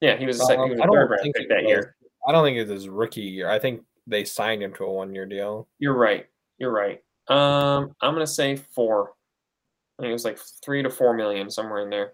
[0.01, 1.95] Yeah, he was a, second, um, was a third round pick that was, year.
[2.27, 3.49] I don't think it was his rookie year.
[3.49, 5.69] I think they signed him to a one year deal.
[5.79, 6.25] You're right.
[6.63, 7.01] You're right.
[7.27, 9.11] Um, I'm gonna say four.
[9.99, 12.13] I think it was like three to four million, somewhere in there.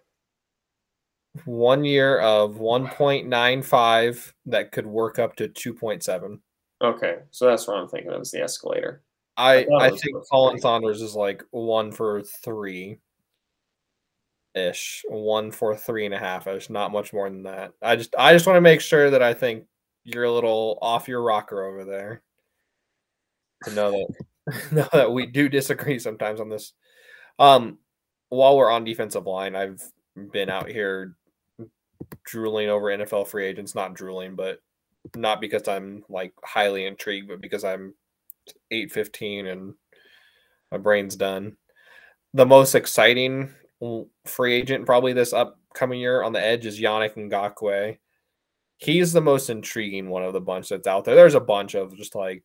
[1.46, 6.40] One year of 1.95 that could work up to 2.7.
[6.82, 9.04] Okay, so that's what I'm thinking of is the escalator.
[9.38, 12.98] I I, I think Colin Saunders is like one for three
[14.56, 17.74] ish, one for three and a half ish, not much more than that.
[17.84, 19.66] I just I just want to make sure that I think
[20.06, 22.24] you're a little off your rocker over there.
[23.66, 24.26] To know that
[24.72, 26.74] know that we do disagree sometimes on this.
[27.38, 27.78] Um,
[28.30, 29.82] while we're on defensive line, I've
[30.32, 31.16] been out here
[32.24, 33.76] drooling over NFL free agents.
[33.76, 34.60] Not drooling, but
[35.16, 37.94] not because I'm like highly intrigued, but because I'm
[38.72, 39.74] 815 and
[40.72, 41.58] my brain's done.
[42.34, 43.54] The most exciting
[44.26, 47.98] free agent probably this upcoming year on the edge is Yannick Ngakoue.
[48.78, 51.16] He's the most intriguing one of the bunch that's out there.
[51.16, 52.44] There's a bunch of just like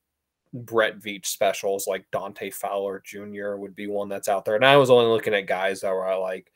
[0.54, 3.56] Brett Veach specials like Dante Fowler Jr.
[3.56, 4.54] would be one that's out there.
[4.54, 6.52] And I was only looking at guys that were like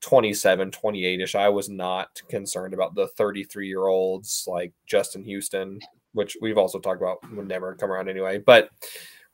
[0.00, 1.34] 27, 28 ish.
[1.36, 5.78] I was not concerned about the 33 year olds like Justin Houston,
[6.12, 8.38] which we've also talked about would never come around anyway.
[8.38, 8.70] But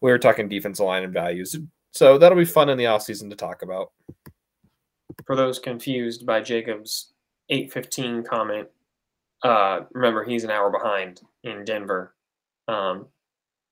[0.02, 1.56] we were talking defensive line and values.
[1.92, 3.92] So that'll be fun in the offseason to talk about.
[5.26, 7.12] For those confused by Jacob's
[7.48, 8.68] 815 comment,
[9.42, 12.14] uh, remember he's an hour behind in Denver.
[12.68, 13.06] Um,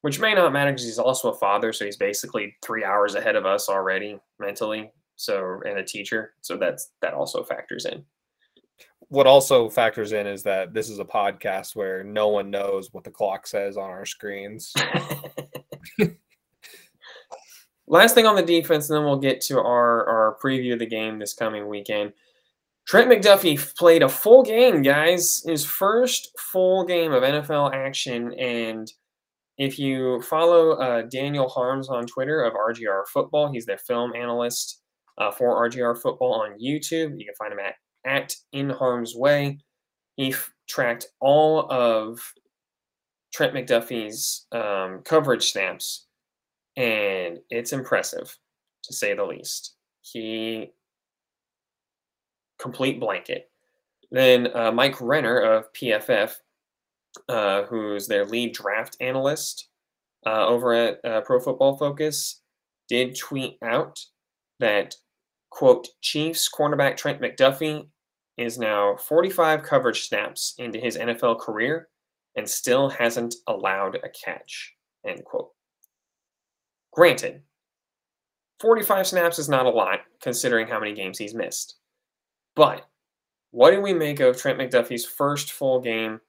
[0.03, 3.36] which may not matter because he's also a father, so he's basically three hours ahead
[3.36, 4.92] of us already mentally.
[5.16, 8.05] So and a teacher, so that's that also factors in.
[9.09, 13.05] What also factors in is that this is a podcast where no one knows what
[13.05, 14.72] the clock says on our screens.
[17.86, 20.86] Last thing on the defense, and then we'll get to our our preview of the
[20.86, 22.12] game this coming weekend.
[22.86, 25.44] Trent McDuffie played a full game, guys.
[25.46, 28.92] His first full game of NFL action, and
[29.59, 34.80] if you follow uh, Daniel Harms on Twitter of RGR Football, he's the film analyst
[35.18, 37.18] uh, for RGR Football on YouTube.
[37.18, 37.74] You can find him at,
[38.07, 39.59] at In Harm's Way.
[40.16, 42.20] He f- tracked all of
[43.32, 46.07] Trent McDuffie's um, coverage snaps,
[46.76, 48.36] and it's impressive
[48.84, 49.76] to say the least.
[50.00, 50.72] He
[52.59, 53.50] complete blanket.
[54.11, 56.34] Then uh, Mike Renner of PFF
[57.28, 59.68] uh, who's their lead draft analyst
[60.26, 62.40] uh, over at uh, Pro Football Focus,
[62.88, 63.98] did tweet out
[64.60, 64.94] that,
[65.50, 67.88] quote, Chiefs cornerback Trent McDuffie
[68.38, 71.88] is now 45 coverage snaps into his NFL career
[72.36, 74.74] and still hasn't allowed a catch.
[75.06, 75.50] End quote.
[76.92, 77.42] Granted,
[78.60, 81.76] 45 snaps is not a lot considering how many games he's missed.
[82.54, 82.86] But
[83.50, 86.20] what do we make of Trent McDuffie's first full game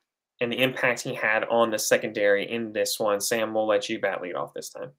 [0.44, 3.20] and the impact he had on the secondary in this one?
[3.20, 4.92] Sam, we'll let you bat lead off this time.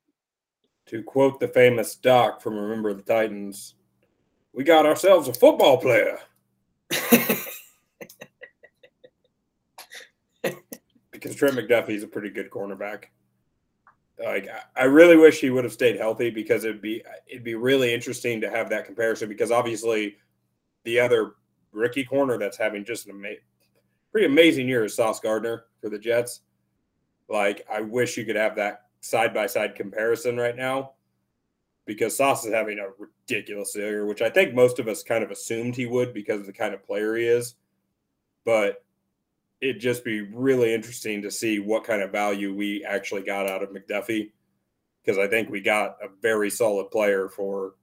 [0.86, 3.74] To quote the famous Doc from Remember the Titans,
[4.52, 6.18] we got ourselves a football player.
[11.24, 13.04] because Trent McDuffie is a pretty good cornerback.
[14.22, 17.92] Like I really wish he would have stayed healthy because it'd be it'd be really
[17.92, 20.16] interesting to have that comparison because obviously
[20.84, 21.32] the other
[21.72, 23.40] rookie corner that's having just an ama-
[24.14, 26.42] pretty amazing year is Sauce Gardner for the Jets.
[27.28, 30.92] Like I wish you could have that side by side comparison right now
[31.84, 35.32] because Sauce is having a ridiculous year, which I think most of us kind of
[35.32, 37.56] assumed he would because of the kind of player he is.
[38.44, 38.84] But
[39.60, 43.64] it'd just be really interesting to see what kind of value we actually got out
[43.64, 44.30] of McDuffie
[45.02, 47.74] because I think we got a very solid player for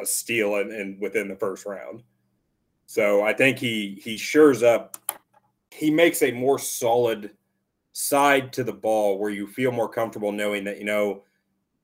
[0.00, 2.04] a steal and, and within the first round.
[2.90, 4.98] So I think he he shores up.
[5.70, 7.30] He makes a more solid
[7.92, 11.22] side to the ball where you feel more comfortable knowing that you know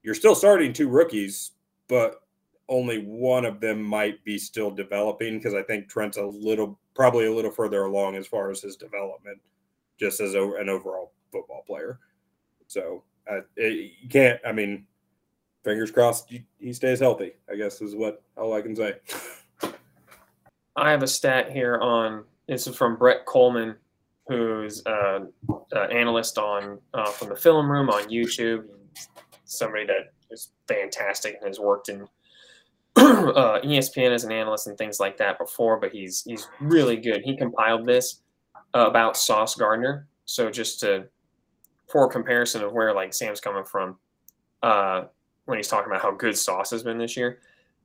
[0.02, 1.52] you're still starting two rookies,
[1.86, 2.22] but
[2.68, 7.26] only one of them might be still developing because I think Trent's a little probably
[7.26, 9.38] a little further along as far as his development,
[10.00, 12.00] just as a, an overall football player.
[12.66, 14.40] So uh, it, you can't.
[14.44, 14.84] I mean,
[15.62, 17.34] fingers crossed he, he stays healthy.
[17.48, 18.96] I guess is what all I can say.
[20.76, 23.76] I have a stat here on this is from Brett Kollmann,
[24.28, 25.32] who's an
[25.74, 28.64] uh, analyst on uh, from the Film Room on YouTube.
[29.44, 32.02] Somebody that is fantastic and has worked in
[32.96, 37.22] uh, ESPN as an analyst and things like that before, but he's he's really good.
[37.24, 38.22] He compiled this
[38.74, 40.06] uh, about Sauce Gardner.
[40.24, 41.06] So just to
[41.88, 43.96] for comparison of where like Sam's coming from
[44.62, 45.04] uh,
[45.46, 47.38] when he's talking about how good Sauce has been this year.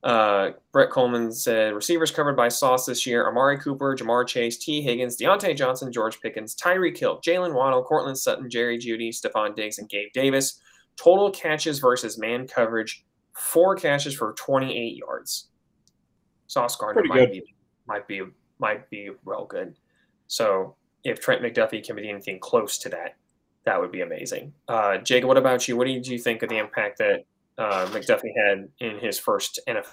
[0.04, 4.82] Uh, Brett Kollmann said receivers covered by Sauce this year: Amari Cooper, Ja'Marr Chase, Tee
[4.82, 9.78] Higgins, Diontae Johnson, George Pickens, Tyreek Hill, Jaylen Waddle, Courtland Sutton, Jerry Jeudy, Stefon Diggs,
[9.78, 10.60] and Gabe Davis.
[10.96, 15.50] Total catches versus man coverage four catches for 28 yards.
[16.48, 17.44] Sauce Gardner might be
[17.88, 18.22] might be
[18.60, 19.76] might be real good.
[20.28, 23.16] So if Trent McDuffie can be anything close to that,
[23.66, 24.54] that would be amazing.
[24.68, 25.78] Uh, Jacob, what about you?
[25.78, 27.26] What did you think of the impact that
[27.62, 29.88] uh, McDuffie had in his first NFL?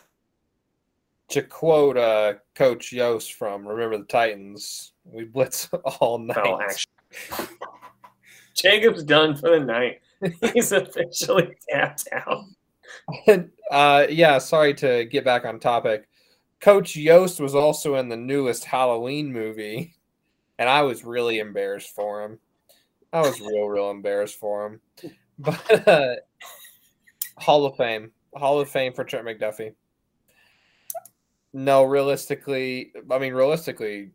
[1.29, 5.69] To quote uh, Coach Yost from Remember the Titans, we blitz
[6.01, 6.37] all night.
[6.43, 7.57] Well, actually,
[8.55, 10.01] Jacob's done for the night.
[10.55, 12.45] He's officially tapped out.
[13.71, 16.09] uh, yeah, sorry to get back on topic.
[16.61, 19.95] Coach Yost was also in the newest Halloween movie,
[20.59, 22.39] and I was really embarrassed for him.
[23.13, 24.81] I was real, real embarrassed for him.
[25.41, 26.17] But uh,
[27.41, 29.75] Hall of Fame, Hall of Fame for Trent McDuffie.
[31.53, 34.11] No, realistically, I mean, realistically,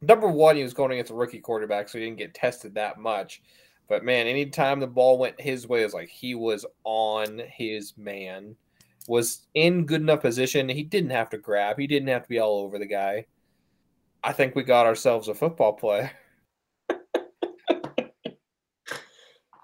[0.00, 2.98] number one, he was going against a rookie quarterback, so he didn't get tested that
[2.98, 3.42] much.
[3.88, 7.96] But man, anytime the ball went his way, it was like he was on his
[7.96, 8.54] man,
[9.06, 10.68] was in good enough position.
[10.68, 13.26] He didn't have to grab, he didn't have to be all over the guy.
[14.22, 16.10] I think we got ourselves a football player.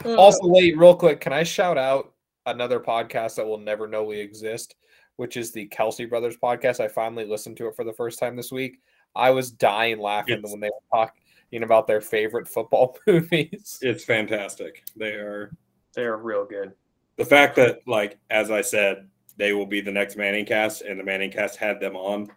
[0.04, 2.13] also, wait, real quick, can I shout out
[2.46, 4.76] another podcast that will never know we exist,
[5.16, 6.80] which is the Kelce Brothers podcast?
[6.80, 8.80] I finally listened to it for the first time this week.
[9.16, 13.78] I was dying laughing when they were talking about their favorite football movies.
[13.80, 14.82] It's fantastic.
[14.96, 15.52] They are
[15.94, 16.72] they are real good.
[17.16, 20.98] The fact that, like, as I said, they will be the next Manning cast, and
[20.98, 22.28] the Manning cast had them on.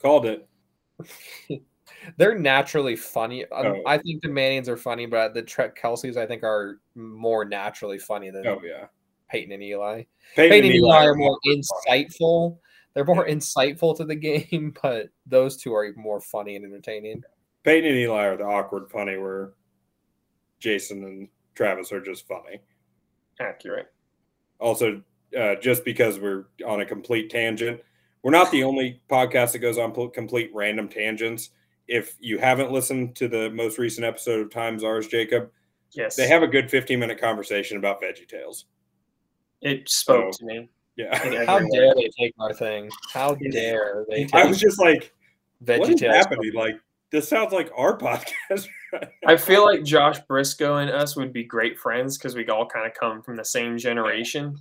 [0.00, 0.48] Called it.
[2.16, 3.44] They're naturally funny.
[3.46, 3.82] Um, oh.
[3.86, 7.98] I think the Mannings are funny, but the Trek Kelces I think are more naturally
[7.98, 8.86] funny than oh yeah
[9.34, 10.04] Peyton and Eli.
[10.36, 12.58] Peyton, Peyton and Eli are more insightful.
[12.94, 17.22] They're more insightful to the game, but those two are even more funny and entertaining.
[17.64, 19.54] Peyton and Eli are the awkward funny where
[20.60, 22.60] Jason and Travis are just funny.
[23.40, 23.92] Accurate.
[24.60, 25.02] Also,
[25.36, 27.80] uh, just because we're on a complete tangent,
[28.22, 31.50] we're not the only podcast that goes on complete random tangents.
[31.88, 35.50] If you haven't listened to the most recent episode of Times Czars, Jacob,
[35.90, 38.66] yes, they have a good 15 minute conversation about Veggie Tales.
[39.64, 40.68] It spoke so, to me.
[40.96, 41.16] Yeah.
[41.46, 42.90] How dare they take our thing?
[43.12, 44.28] How dare they?
[44.32, 45.12] I was just like,
[45.64, 46.52] Veggie what is happening?
[46.54, 46.76] Like,
[47.10, 48.68] this sounds like our podcast.
[49.26, 52.86] I feel like Josh Briscoe and us would be great friends because we all kind
[52.86, 54.56] of come from the same generation.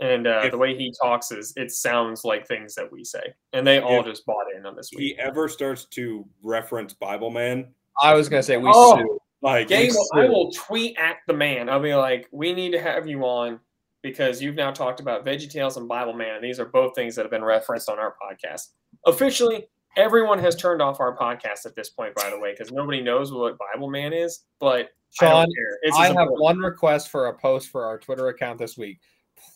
[0.00, 3.66] And uh, the way he talks is it sounds like things that we say, and
[3.66, 4.90] they all just bought in on this.
[4.92, 5.00] Week.
[5.00, 7.66] He ever starts to reference Bible Man,
[8.00, 8.96] I was gonna say we Oh.
[8.96, 9.18] sue.
[9.42, 11.68] Like Game, Please I will tweet at the man.
[11.68, 13.58] I'll be like, "We need to have you on
[14.02, 16.36] because you've now talked about Veggie VeggieTales and Bible Man.
[16.36, 18.68] And these are both things that have been referenced on our podcast.
[19.06, 23.02] Officially, everyone has turned off our podcast at this point, by the way, because nobody
[23.02, 24.44] knows what Bible Man is.
[24.58, 24.90] But
[25.20, 25.46] I Sean.
[25.82, 26.40] It's I have important.
[26.40, 29.00] one request for a post for our Twitter account this week.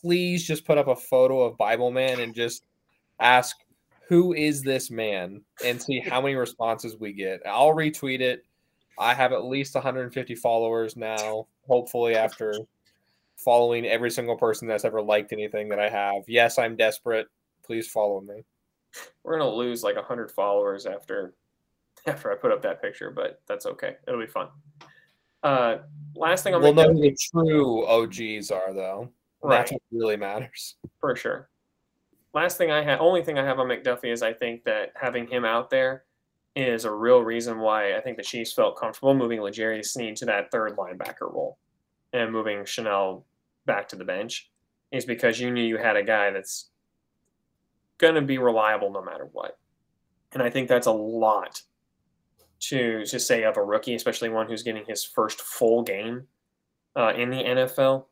[0.01, 2.65] Please just put up a photo of Bible Man and just
[3.21, 3.57] ask
[4.09, 7.41] who is this man and see how many responses we get.
[7.47, 8.45] I'll retweet it.
[8.99, 11.47] I have at least 150 followers now.
[11.67, 12.55] Hopefully, after
[13.37, 16.23] following every single person that's ever liked anything that I have.
[16.29, 17.27] Yes, I'm desperate.
[17.65, 18.45] Please follow me.
[19.25, 21.35] We're gonna lose like hundred followers after
[22.07, 23.97] after I put up that picture, but that's okay.
[24.07, 24.49] It'll be fun.
[25.43, 25.79] Uh,
[26.15, 29.09] last thing I'll We'll know who the true OGs are, though.
[29.43, 29.59] Right.
[29.59, 30.77] That's what really matters.
[31.01, 31.49] for sure.
[32.33, 35.27] Last thing I have, only thing I have on McDuffie is I think that having
[35.27, 36.05] him out there
[36.55, 40.27] is a real reason why I think the Chiefs felt comfortable moving L'Jarius Sneed to
[40.27, 41.59] that third linebacker role
[42.13, 43.23] and moving Chenal
[43.67, 44.51] back to the bench
[44.91, 46.71] is because you knew you had a guy that's
[47.99, 49.59] going to be reliable no matter what.
[50.33, 51.63] And I think that's a lot
[52.61, 56.27] to to say of a rookie, especially one who's getting his first full game
[56.97, 58.07] uh, in the NFL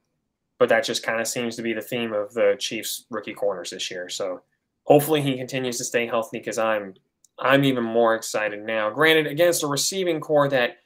[0.61, 3.71] but that just kind of seems to be the theme of the Chiefs rookie corners
[3.71, 4.11] this year.
[4.11, 4.43] So
[4.85, 6.95] hopefully he continues to stay healthy because I'm
[7.39, 8.91] I'm even more excited now.
[8.91, 10.77] Granted, against a receiving corps that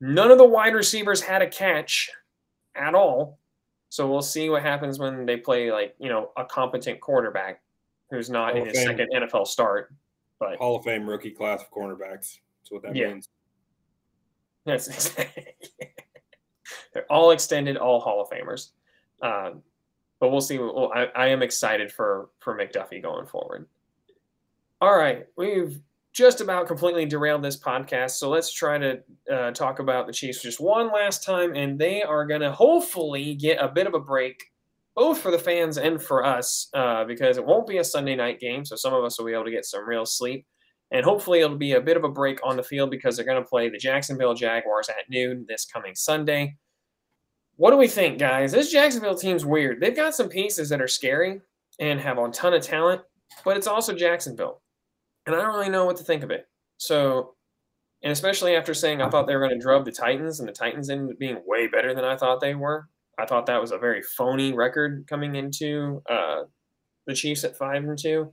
[0.00, 2.08] none of the wide receivers had a catch
[2.74, 3.38] at all.
[3.90, 7.62] So we'll see what happens when they play like, you know, a competent quarterback
[8.10, 9.92] who's not in Hall of his second NFL start.
[10.38, 12.38] But Hall of Fame rookie class of cornerbacks.
[12.60, 13.08] That's what that Yeah.
[13.08, 13.28] means.
[14.66, 15.46] That's exactly.
[16.92, 18.70] they're all extended, all Hall of Famers.
[19.22, 19.62] Um,
[20.20, 20.58] but we'll see.
[20.58, 23.66] Well, I, I am excited for for McDuffie going forward.
[24.80, 25.80] All right, we've
[26.18, 29.00] just about completely derailed this podcast, so let's try to
[29.32, 33.36] uh, talk about the Chiefs just one last time, and they are going to hopefully
[33.36, 34.50] get a bit of a break,
[34.96, 38.40] both for the fans and for us, uh, because it won't be a Sunday night
[38.40, 40.44] game, so some of us will be able to get some real sleep.
[40.90, 43.40] And hopefully, it'll be a bit of a break on the field because they're going
[43.40, 46.56] to play the Jacksonville Jaguars at noon this coming Sunday.
[47.54, 48.50] What do we think, guys?
[48.50, 49.80] This Jacksonville team's weird.
[49.80, 51.42] They've got some pieces that are scary
[51.78, 53.02] and have a ton of talent,
[53.44, 54.62] but it's also Jacksonville.
[55.28, 56.48] And I don't really know what to think of it.
[56.78, 57.34] So,
[58.02, 60.54] and especially after saying I thought they were going to drub the Titans, and the
[60.54, 62.88] Titans ended up being way better than I thought they were.
[63.18, 66.44] I thought that was a very phony record coming into uh,
[67.06, 68.32] the Chiefs at five and two.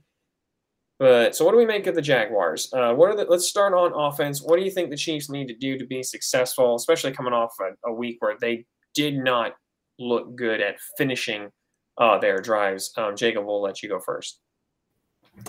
[0.98, 2.72] But so, what do we make of the Jaguars?
[2.72, 3.26] Uh, what are the?
[3.28, 4.40] Let's start on offense.
[4.40, 7.52] What do you think the Chiefs need to do to be successful, especially coming off
[7.60, 9.52] a, a week where they did not
[9.98, 11.50] look good at finishing
[11.98, 12.90] uh, their drives?
[12.96, 14.40] Um, Jacob, we'll let you go first.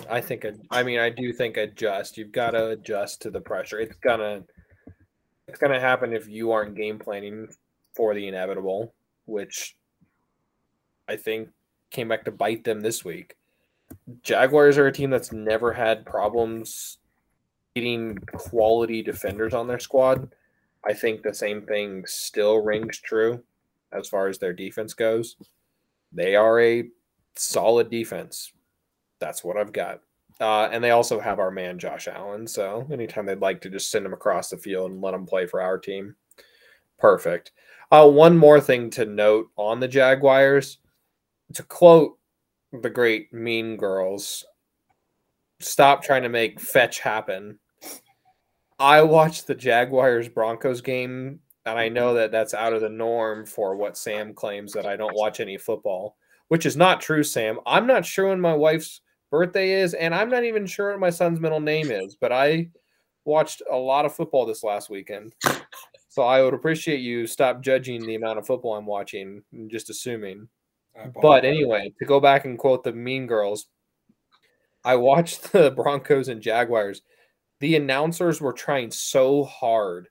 [0.10, 0.46] I think.
[0.72, 2.18] I mean, I do think adjust.
[2.18, 3.80] You've got to adjust to the pressure.
[3.80, 4.44] It's gonna.
[5.48, 7.48] It's gonna happen if you aren't game planning
[7.96, 8.94] for the inevitable,
[9.26, 9.76] which
[11.08, 11.50] I think
[11.90, 13.36] came back to bite them this week.
[14.22, 16.98] Jaguars are a team that's never had problems
[17.76, 20.34] getting quality defenders on their squad.
[20.86, 23.44] I think the same thing still rings true
[23.92, 25.38] as far as their defense goes.
[26.12, 26.90] They are a
[27.36, 28.52] solid defense.
[29.20, 30.02] That's what I've got.
[30.40, 32.46] Uh, and they also have our man Josh Allen.
[32.46, 35.48] So anytime they'd like to just send him across the field and let him play
[35.48, 36.16] for our team,
[37.00, 37.52] perfect.
[37.92, 40.80] Uh, one more thing to note on the Jaguars,
[41.54, 42.20] to quote
[42.82, 44.46] the great Mean Girls,
[45.60, 47.58] stop trying to make fetch happen.
[48.78, 53.46] I watched the Jaguars Broncos game, and I know that that's out of the norm
[53.46, 56.18] for what Sam claims that I don't watch any football,
[56.50, 57.60] which is not true, Sam.
[57.66, 59.02] I'm not sure when my wife's
[59.32, 62.70] birthday is, and I'm not even sure what my son's middle name is, but I
[63.26, 65.34] watched a lot of football this last weekend.
[66.10, 69.90] So I would appreciate you stop judging the amount of football I'm watching and just
[69.90, 70.48] assuming.
[71.22, 73.68] But anyway, to go back and quote the Mean Girls,
[74.84, 77.04] I watched the Broncos and Jaguars.
[77.60, 80.08] The announcers were trying so hard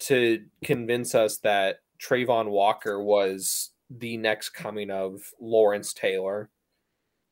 [0.00, 6.50] to convince us that Travon Walker was the next coming of Lawrence Taylor.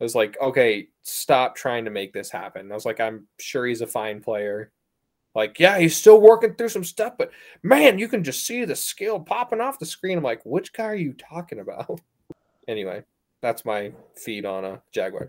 [0.01, 2.70] I was like, okay, stop trying to make this happen.
[2.70, 4.72] I was like, I'm sure he's a fine player.
[5.35, 7.31] Like, yeah, he's still working through some stuff, but
[7.62, 10.18] man, you can just see the skill popping off the screen.
[10.18, 12.01] I'm like, which guy are you talking about?
[12.68, 13.05] anyway,
[13.40, 15.28] that's my feed on uh, a Jaguar.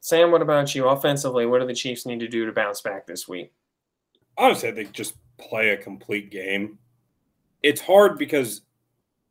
[0.00, 0.88] Sam, what about you?
[0.88, 3.52] Offensively, what do the Chiefs need to do to bounce back this week?
[4.38, 6.78] honestly, I think just play a complete game.
[7.62, 8.62] It's hard because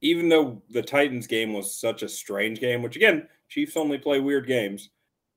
[0.01, 4.19] even though the Titans game was such a strange game, which again, Chiefs only play
[4.19, 4.89] weird games,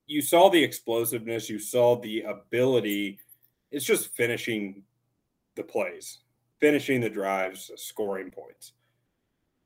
[0.06, 3.18] you saw the explosiveness, you saw the ability.
[3.70, 4.82] It's just finishing
[5.54, 6.18] the plays,
[6.58, 8.72] finishing the drives, scoring points.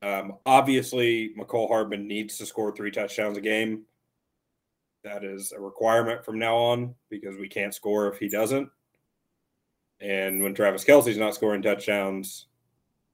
[0.03, 3.85] Um, obviously, Mecole Hardman needs to score three touchdowns a game.
[5.03, 8.69] That is a requirement from now on because we can't score if he doesn't.
[10.01, 12.47] And when Travis Kelce's not scoring touchdowns,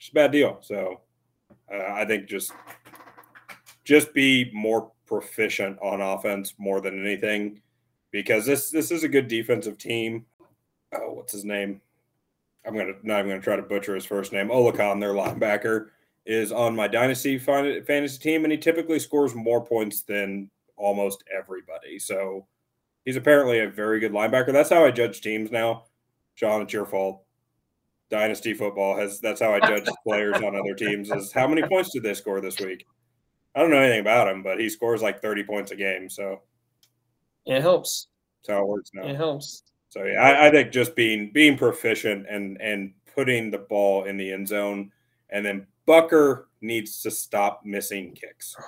[0.00, 0.58] it's a bad deal.
[0.62, 1.00] So
[1.72, 2.52] uh, I think just
[3.84, 7.60] just be more proficient on offense more than anything
[8.10, 10.26] because this this is a good defensive team.
[10.92, 11.80] Oh, what's his name?
[12.66, 14.48] I'm gonna not even gonna try to butcher his first name.
[14.48, 15.88] Oluokun, their linebacker,
[16.26, 21.98] is on my dynasty fantasy team, and he typically scores more points than almost everybody.
[21.98, 22.46] So
[23.04, 24.52] he's apparently a very good linebacker.
[24.52, 25.84] That's how I judge teams now.
[26.34, 27.22] Sean, it's your fault.
[28.10, 31.92] Dynasty football has that's how I judge players on other teams is how many points
[31.92, 32.84] did they score this week?
[33.54, 36.08] I don't know anything about him, but he scores like 30 points a game.
[36.10, 36.40] So
[37.46, 38.08] it helps.
[38.42, 39.06] That's how it works now.
[39.06, 39.62] It helps.
[39.90, 44.16] So yeah, I, I think just being being proficient and and putting the ball in
[44.16, 44.90] the end zone,
[45.30, 48.56] and then Butker needs to stop missing kicks.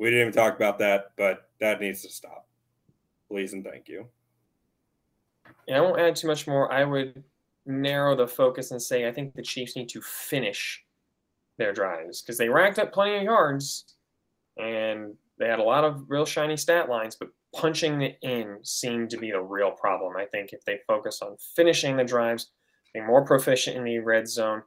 [0.00, 2.46] We didn't even talk about that, but that needs to stop.
[3.28, 4.06] Please and thank you.
[5.66, 6.70] Yeah, I won't add too much more.
[6.72, 7.24] I would
[7.68, 10.82] narrow the focus and say I think the Chiefs need to finish
[11.58, 13.96] their drives because they racked up plenty of yards
[14.56, 19.10] and they had a lot of real shiny stat lines, but punching it in seemed
[19.10, 20.16] to be the real problem.
[20.16, 22.50] I think if they focus on finishing the drives,
[22.92, 24.62] being more proficient in the red zone,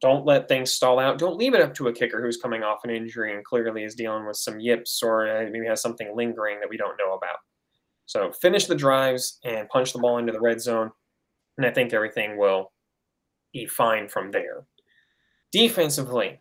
[0.00, 1.18] don't let things stall out.
[1.18, 3.94] Don't leave it up to a kicker who's coming off an injury and clearly is
[3.94, 7.36] dealing with some yips or uh, maybe has something lingering that we don't know about.
[8.06, 10.90] So finish the drives and punch the ball into the red zone,
[11.60, 12.72] and I think everything will
[13.52, 14.64] be fine from there.
[15.52, 16.40] Defensively,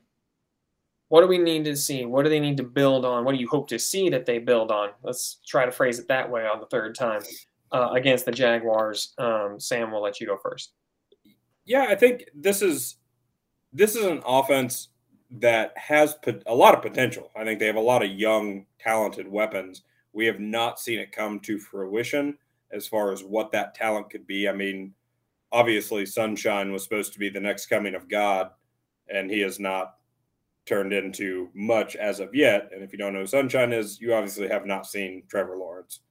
[1.09, 2.05] what do we need to see?
[2.05, 3.25] What do they need to build on?
[3.25, 4.91] What do you hope to see that they build on?
[5.03, 7.21] Let's try to phrase it that way on the third time
[7.73, 9.13] uh, against the Jaguars.
[9.17, 10.71] Um, Sam, we'll let you go first.
[11.65, 12.95] Yeah, I think this is
[13.73, 14.87] this is an offense
[15.31, 16.15] that has
[16.47, 17.29] a lot of potential.
[17.35, 19.81] I think they have a lot of young, talented weapons.
[20.13, 22.37] We have not seen it come to fruition
[22.71, 24.47] as far as what that talent could be.
[24.47, 24.93] I mean,
[25.51, 28.51] obviously, Sunshine was supposed to be the next coming of God,
[29.07, 29.95] and he has not
[30.65, 32.69] turned into much as of yet.
[32.73, 36.01] And if you don't know who Sunshine is, you obviously have not seen Trevor Lawrence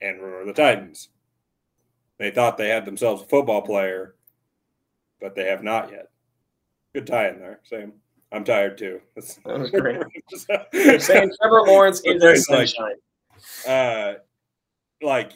[0.00, 1.10] and remember the Titans.
[2.18, 4.16] They thought they had themselves a football player,
[5.20, 6.08] but they have not yet.
[6.94, 7.92] Good tie in there, Sam.
[8.32, 9.00] I'm tired too.
[9.44, 10.02] That was great.
[11.02, 12.94] Saying Trevor Lawrence is sunshine.
[13.66, 14.14] Like, uh,
[15.00, 15.32] like,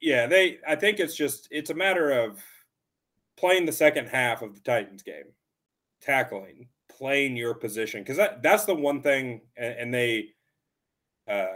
[0.00, 0.58] yeah, they.
[0.66, 2.42] I think it's just it's a matter of
[3.38, 5.32] playing the second half of the Titans game,
[6.00, 10.30] tackling, playing your position because that that's the one thing, and, and they,
[11.28, 11.46] uh,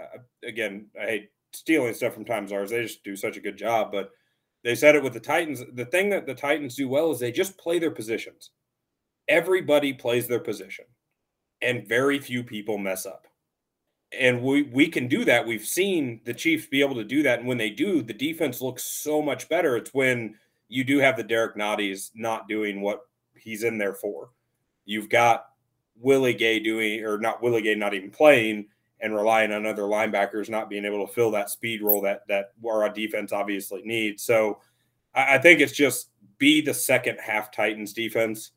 [0.44, 2.70] again, I hate stealing stuff from Times Ours.
[2.70, 4.10] They just do such a good job, but
[4.64, 5.62] they said it with the Titans.
[5.74, 8.50] The thing that the Titans do well is they just play their positions.
[9.28, 10.84] Everybody plays their position,
[11.60, 13.26] and very few people mess up.
[14.18, 15.46] And we we can do that.
[15.46, 18.60] We've seen the Chiefs be able to do that, and when they do, the defense
[18.60, 19.76] looks so much better.
[19.76, 20.36] It's when
[20.72, 23.02] you do have the Derrick Nnadis not doing what
[23.36, 24.30] he's in there for.
[24.86, 25.44] You've got
[26.00, 28.68] Willie Gay doing, or not Willie Gay not even playing,
[29.00, 32.52] and relying on other linebackers not being able to fill that speed role that that
[32.66, 34.22] our defense obviously needs.
[34.22, 34.60] So
[35.14, 36.08] I, I think it's just
[36.38, 38.52] be the second half Titans defense,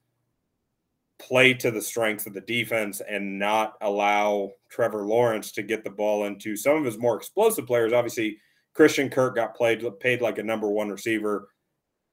[1.20, 5.90] play to the strengths of the defense, and not allow Trevor Lawrence to get the
[5.90, 7.92] ball into some of his more explosive players.
[7.92, 8.38] Obviously,
[8.74, 11.50] Christian Kirk got played paid like a number one receiver,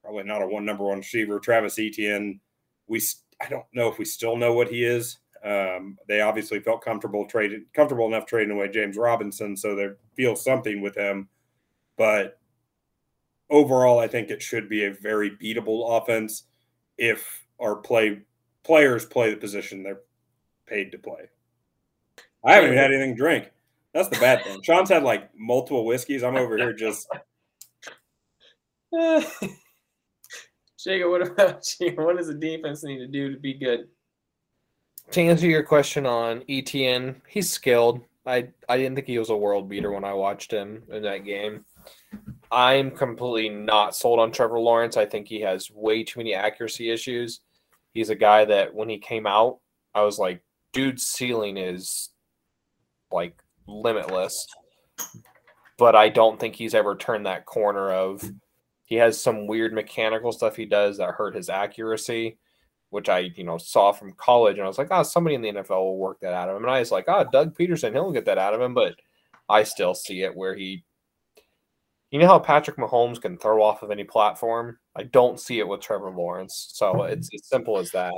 [0.03, 1.39] probably not a one number one receiver.
[1.39, 2.41] Travis Etienne,
[2.87, 3.01] we
[3.41, 5.19] I don't know if we still know what he is.
[5.45, 10.37] Um, they obviously felt comfortable traded comfortable enough trading away James Robinson, so they feel
[10.37, 11.29] something with him.
[11.97, 12.39] But
[13.51, 16.45] overall, I think it should be a very beatable offense
[16.97, 18.23] if our play
[18.63, 20.01] players play the position they're
[20.67, 21.29] paid to play.
[22.45, 23.51] I haven't even had anything to drink.
[23.95, 24.63] That's the bad thing.
[24.63, 26.23] Sean's had like multiple whiskeys.
[26.23, 27.09] I'm over here just.
[30.83, 31.93] Jacob, what about you?
[31.93, 33.89] What does the defense need to do to be good?
[35.13, 38.01] To answer your question on Etienne, he's skilled.
[38.25, 41.25] I I didn't think he was a world beater when I watched him in that
[41.25, 41.65] game.
[42.51, 44.97] I'm completely not sold on Trevor Lawrence.
[44.97, 47.41] I think he has way too many accuracy issues.
[47.95, 49.59] He's a guy that when he came out,
[49.95, 50.43] I was like,
[50.73, 52.11] dude's ceiling is
[53.11, 54.47] like limitless.
[55.79, 58.23] But I don't think he's ever turned that corner of
[58.93, 62.37] he has some weird mechanical stuff he does that hurt his accuracy,
[62.91, 64.59] which I, you know, saw from college.
[64.59, 66.65] And I was like, oh, somebody in the NFL will work that out of him.
[66.65, 68.75] And I was like, oh, Doug Pederson, he'll get that out of him.
[68.75, 68.97] But
[69.49, 70.85] I still see it where he
[72.11, 74.79] You know how Patrick Mahomes can throw off of any platform?
[74.95, 76.73] I don't see it with Trevor Lawrence.
[76.75, 77.15] So mm-hmm.
[77.15, 78.13] it's as simple as that.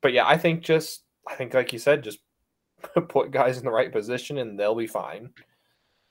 [0.00, 2.20] But yeah, I think just I think like you said, just
[3.08, 5.30] put guys in the right position and they'll be fine.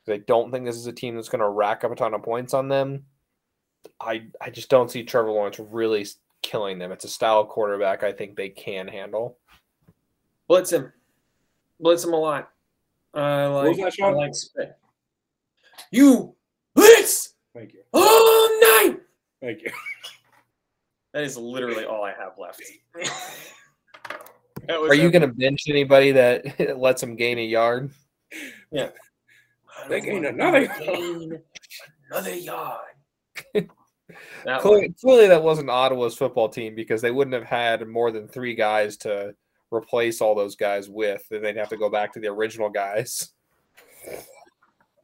[0.10, 2.22] I don't think this is a team that's going to rack up a ton of
[2.22, 3.06] points on them.
[3.99, 6.06] I I just don't see Trevor Lawrence really
[6.41, 6.91] killing them.
[6.91, 9.38] It's a style quarterback I think they can handle.
[10.48, 10.91] Blitz him.
[11.80, 12.52] Blitz him a lot.
[13.14, 14.78] I like, that, I like spit.
[15.91, 16.36] You
[16.74, 17.82] blitz Thank you.
[17.94, 18.98] all night.
[19.41, 19.72] Thank you.
[21.14, 22.62] That is literally all I have left.
[24.68, 27.91] That was Are you going to bench anybody that lets them gain a yard?
[28.72, 28.90] Yeah.
[29.88, 31.40] They gain wanna another- gain
[32.10, 32.94] another yard.
[34.45, 38.27] That Clearly, clearly, that wasn't Ottawa's football team because they wouldn't have had more than
[38.27, 39.34] three guys to
[39.72, 41.23] replace all those guys with.
[41.30, 43.32] Then they'd have to go back to the original guys.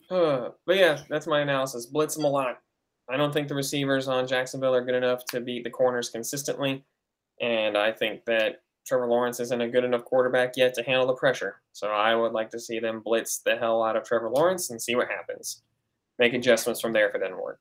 [0.10, 1.86] Uh, but yeah, that's my analysis.
[1.86, 2.60] Blitz them a lot.
[3.10, 6.84] I don't think the receivers on Jacksonville are good enough to beat the corners consistently.
[7.40, 11.14] And I think that Trevor Lawrence isn't a good enough quarterback yet to handle the
[11.14, 11.62] pressure.
[11.72, 14.82] So I would like to see them blitz the hell out of Trevor Lawrence and
[14.82, 15.64] see what happens.
[16.20, 17.60] Make adjustments from there if it doesn't work.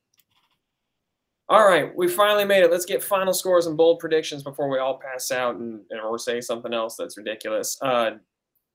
[1.51, 2.71] All right, we finally made it.
[2.71, 6.17] Let's get final scores and bold predictions before we all pass out and, and or
[6.17, 7.77] say something else that's ridiculous.
[7.83, 8.13] Uh,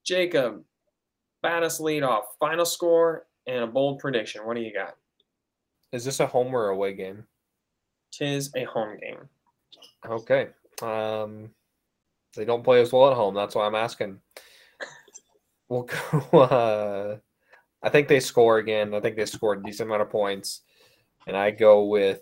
[0.04, 0.62] Jacob,
[1.42, 2.24] bat us lead off.
[2.38, 4.46] Final score and a bold prediction.
[4.46, 4.94] What do you got?
[5.90, 7.24] Is this a home or away game?
[8.12, 9.26] Tis a home game.
[10.06, 10.48] Okay.
[10.82, 11.48] Um,
[12.34, 13.34] they don't play as well at home.
[13.34, 14.20] That's why I'm asking.
[15.68, 16.20] We'll go.
[16.38, 17.16] Uh,
[17.82, 18.94] I think they score again.
[18.94, 20.60] I think they scored a decent amount of points,
[21.26, 22.20] and I go with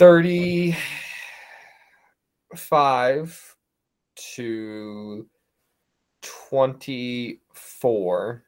[0.00, 0.74] thirty-five
[4.34, 5.26] to
[6.22, 8.42] twenty-four.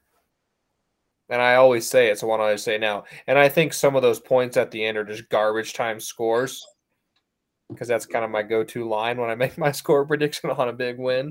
[1.29, 3.03] And I always say it, so don't I say now?
[3.27, 6.65] And I think some of those points at the end are just garbage time scores
[7.69, 10.73] because that's kind of my go-to line when I make my score prediction on a
[10.73, 11.29] big win.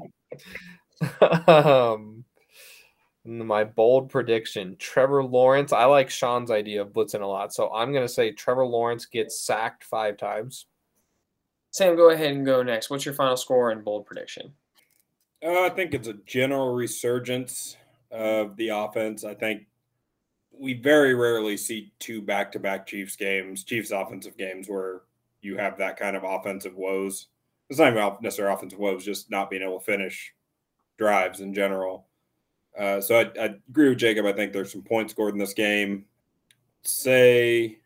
[1.49, 2.25] um,
[3.25, 5.73] my bold prediction: Trevor Lawrence.
[5.73, 9.07] I like Sean's idea of blitzing a lot, so I'm going to say Trevor Lawrence
[9.07, 10.67] gets sacked five times.
[11.71, 12.91] Sam, go ahead and go next.
[12.91, 14.53] What's your final score and bold prediction?
[15.45, 17.77] Uh, I think it's a general resurgence
[18.11, 19.25] of the offense.
[19.25, 19.67] I think
[20.53, 25.01] we very rarely see two back-to-back Chiefs games, Chiefs offensive games, where
[25.41, 27.29] you have that kind of offensive woes.
[27.71, 30.35] It's not even necessarily offensive woes, just not being able to finish
[30.99, 32.07] drives in general.
[32.79, 34.27] Uh, so I, I agree with Jacob.
[34.27, 36.07] I think there's some points scored in this game.
[36.83, 37.79] Say,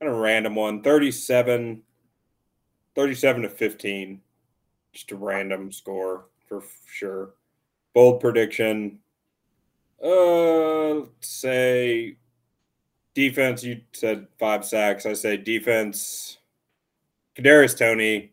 [0.00, 1.82] kind of random one, 37,
[2.94, 4.20] 37 to 15.
[4.92, 7.30] Just a random score for sure.
[7.94, 8.98] Bold prediction.
[10.02, 12.16] Uh, say
[13.14, 13.64] defense.
[13.64, 15.06] You said five sacks.
[15.06, 16.38] I say defense.
[17.36, 18.32] Kadarius Toney,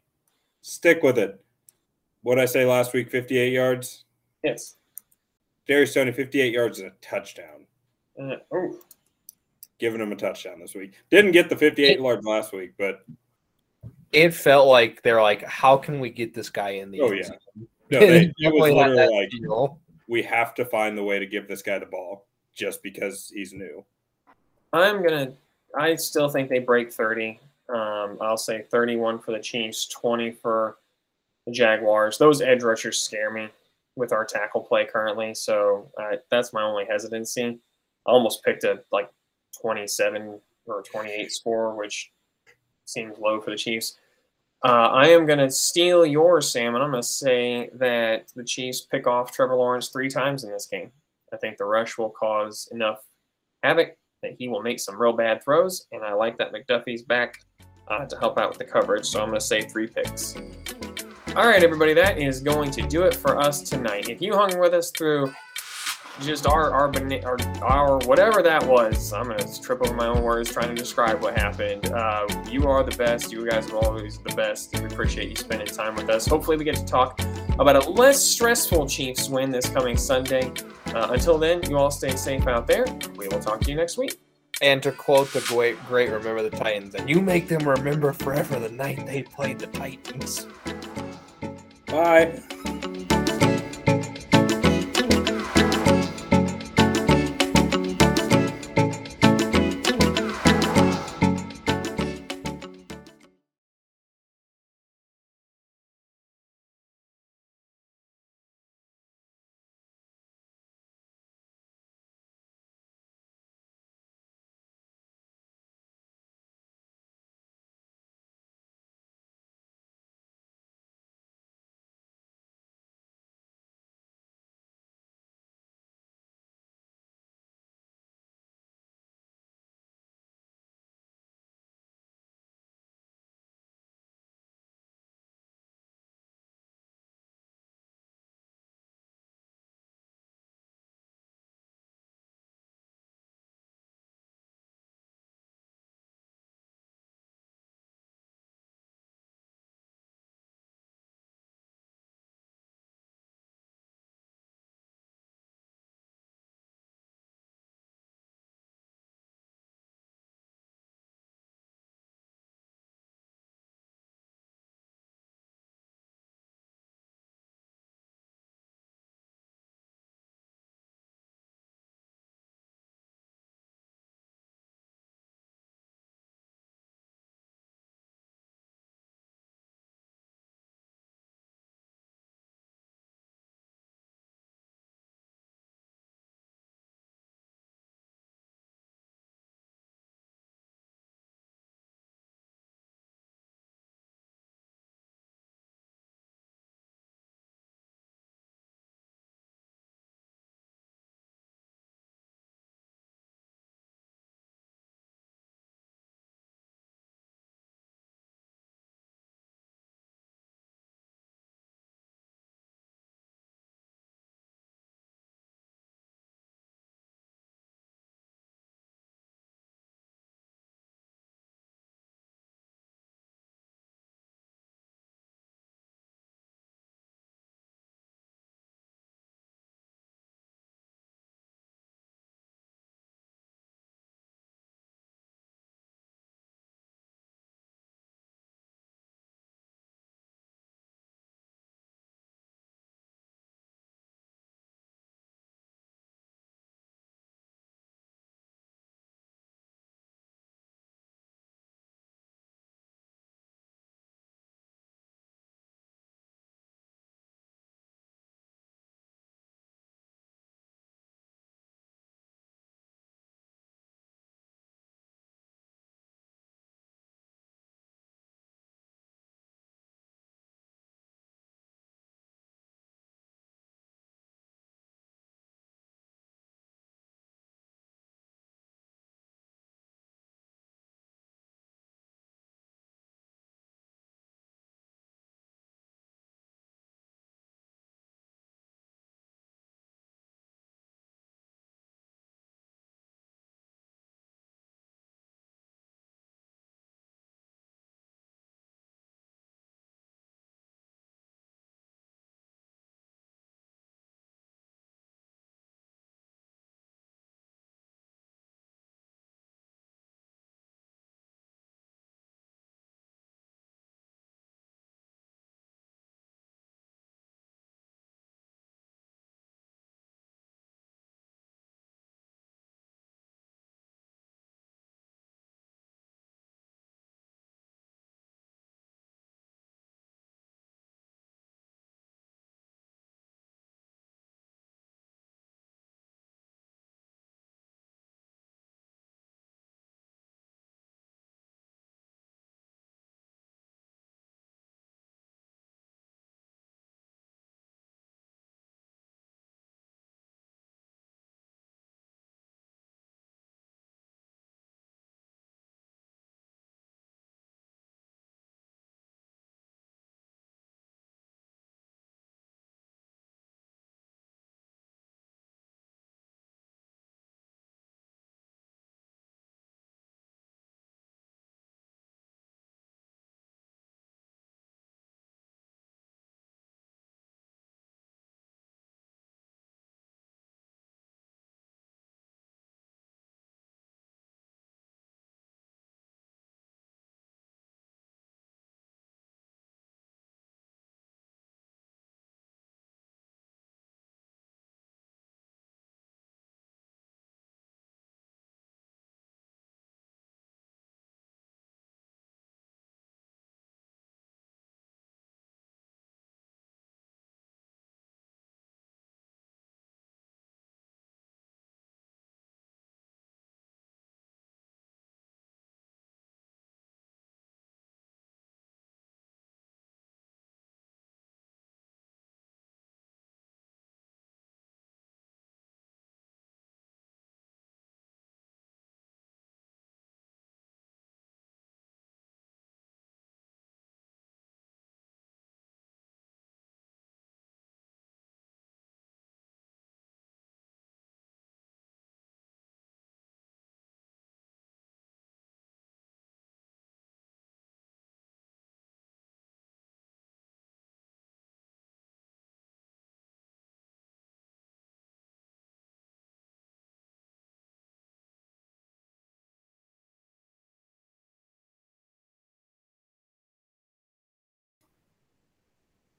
[0.61, 1.43] stick with it.
[2.23, 3.09] What I say last week?
[3.09, 4.03] Fifty-eight yards.
[4.43, 4.75] Yes.
[5.67, 7.65] Darius Toney, fifty-eight yards and a touchdown.
[8.21, 8.79] Uh, oh,
[9.79, 10.93] Giving him a touchdown this week.
[11.09, 13.05] Didn't get the fifty-eight yards last week, but
[14.11, 17.29] It felt like they're like, "How can we get this guy in the?" Oh, yeah.
[17.89, 19.79] no, they, it was literally like feel.
[20.07, 23.53] we have to find the way to give this guy the ball just because he's
[23.53, 23.83] new.
[24.73, 25.33] I'm gonna.
[25.77, 27.39] I still think they break 30.
[27.69, 30.77] Um, I'll say 31 for the Chiefs, 20 for
[31.45, 32.17] the Jaguars.
[32.17, 33.47] Those edge rushers scare me
[34.01, 37.59] with our tackle play currently, so uh, that's my only hesitancy.
[38.07, 39.09] I almost picked a like
[39.61, 42.11] 27 or 28 score, which
[42.85, 43.99] seems low for the Chiefs.
[44.65, 48.43] Uh, I am going to steal yours, Sam, and I'm going to say that the
[48.43, 50.91] Chiefs pick off Trevor Lawrence three times in this game.
[51.31, 53.03] I think the rush will cause enough
[53.61, 57.39] havoc that he will make some real bad throws, and I like that McDuffie's back
[57.87, 60.35] uh, to help out with the coverage, so I'm going to say three picks.
[61.33, 64.09] All right, everybody, that is going to do it for us tonight.
[64.09, 65.33] If you hung with us through
[66.19, 66.91] just our our,
[67.23, 71.21] our, our whatever that was, I'm to trip over my own words trying to describe
[71.21, 71.85] what happened.
[71.85, 73.31] Uh, you are the best.
[73.31, 74.77] You guys are always the best.
[74.77, 76.25] We appreciate you spending time with us.
[76.25, 77.21] Hopefully, we get to talk
[77.57, 80.51] about a less stressful Chiefs win this coming Sunday.
[80.87, 82.85] Uh, until then, you all stay safe out there.
[83.15, 84.19] We will talk to you next week.
[84.61, 88.59] And to quote the great, great "Remember the Titans," and you make them remember forever
[88.59, 90.45] the night they played the Titans.
[91.91, 92.31] Bye.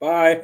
[0.03, 0.43] Bye.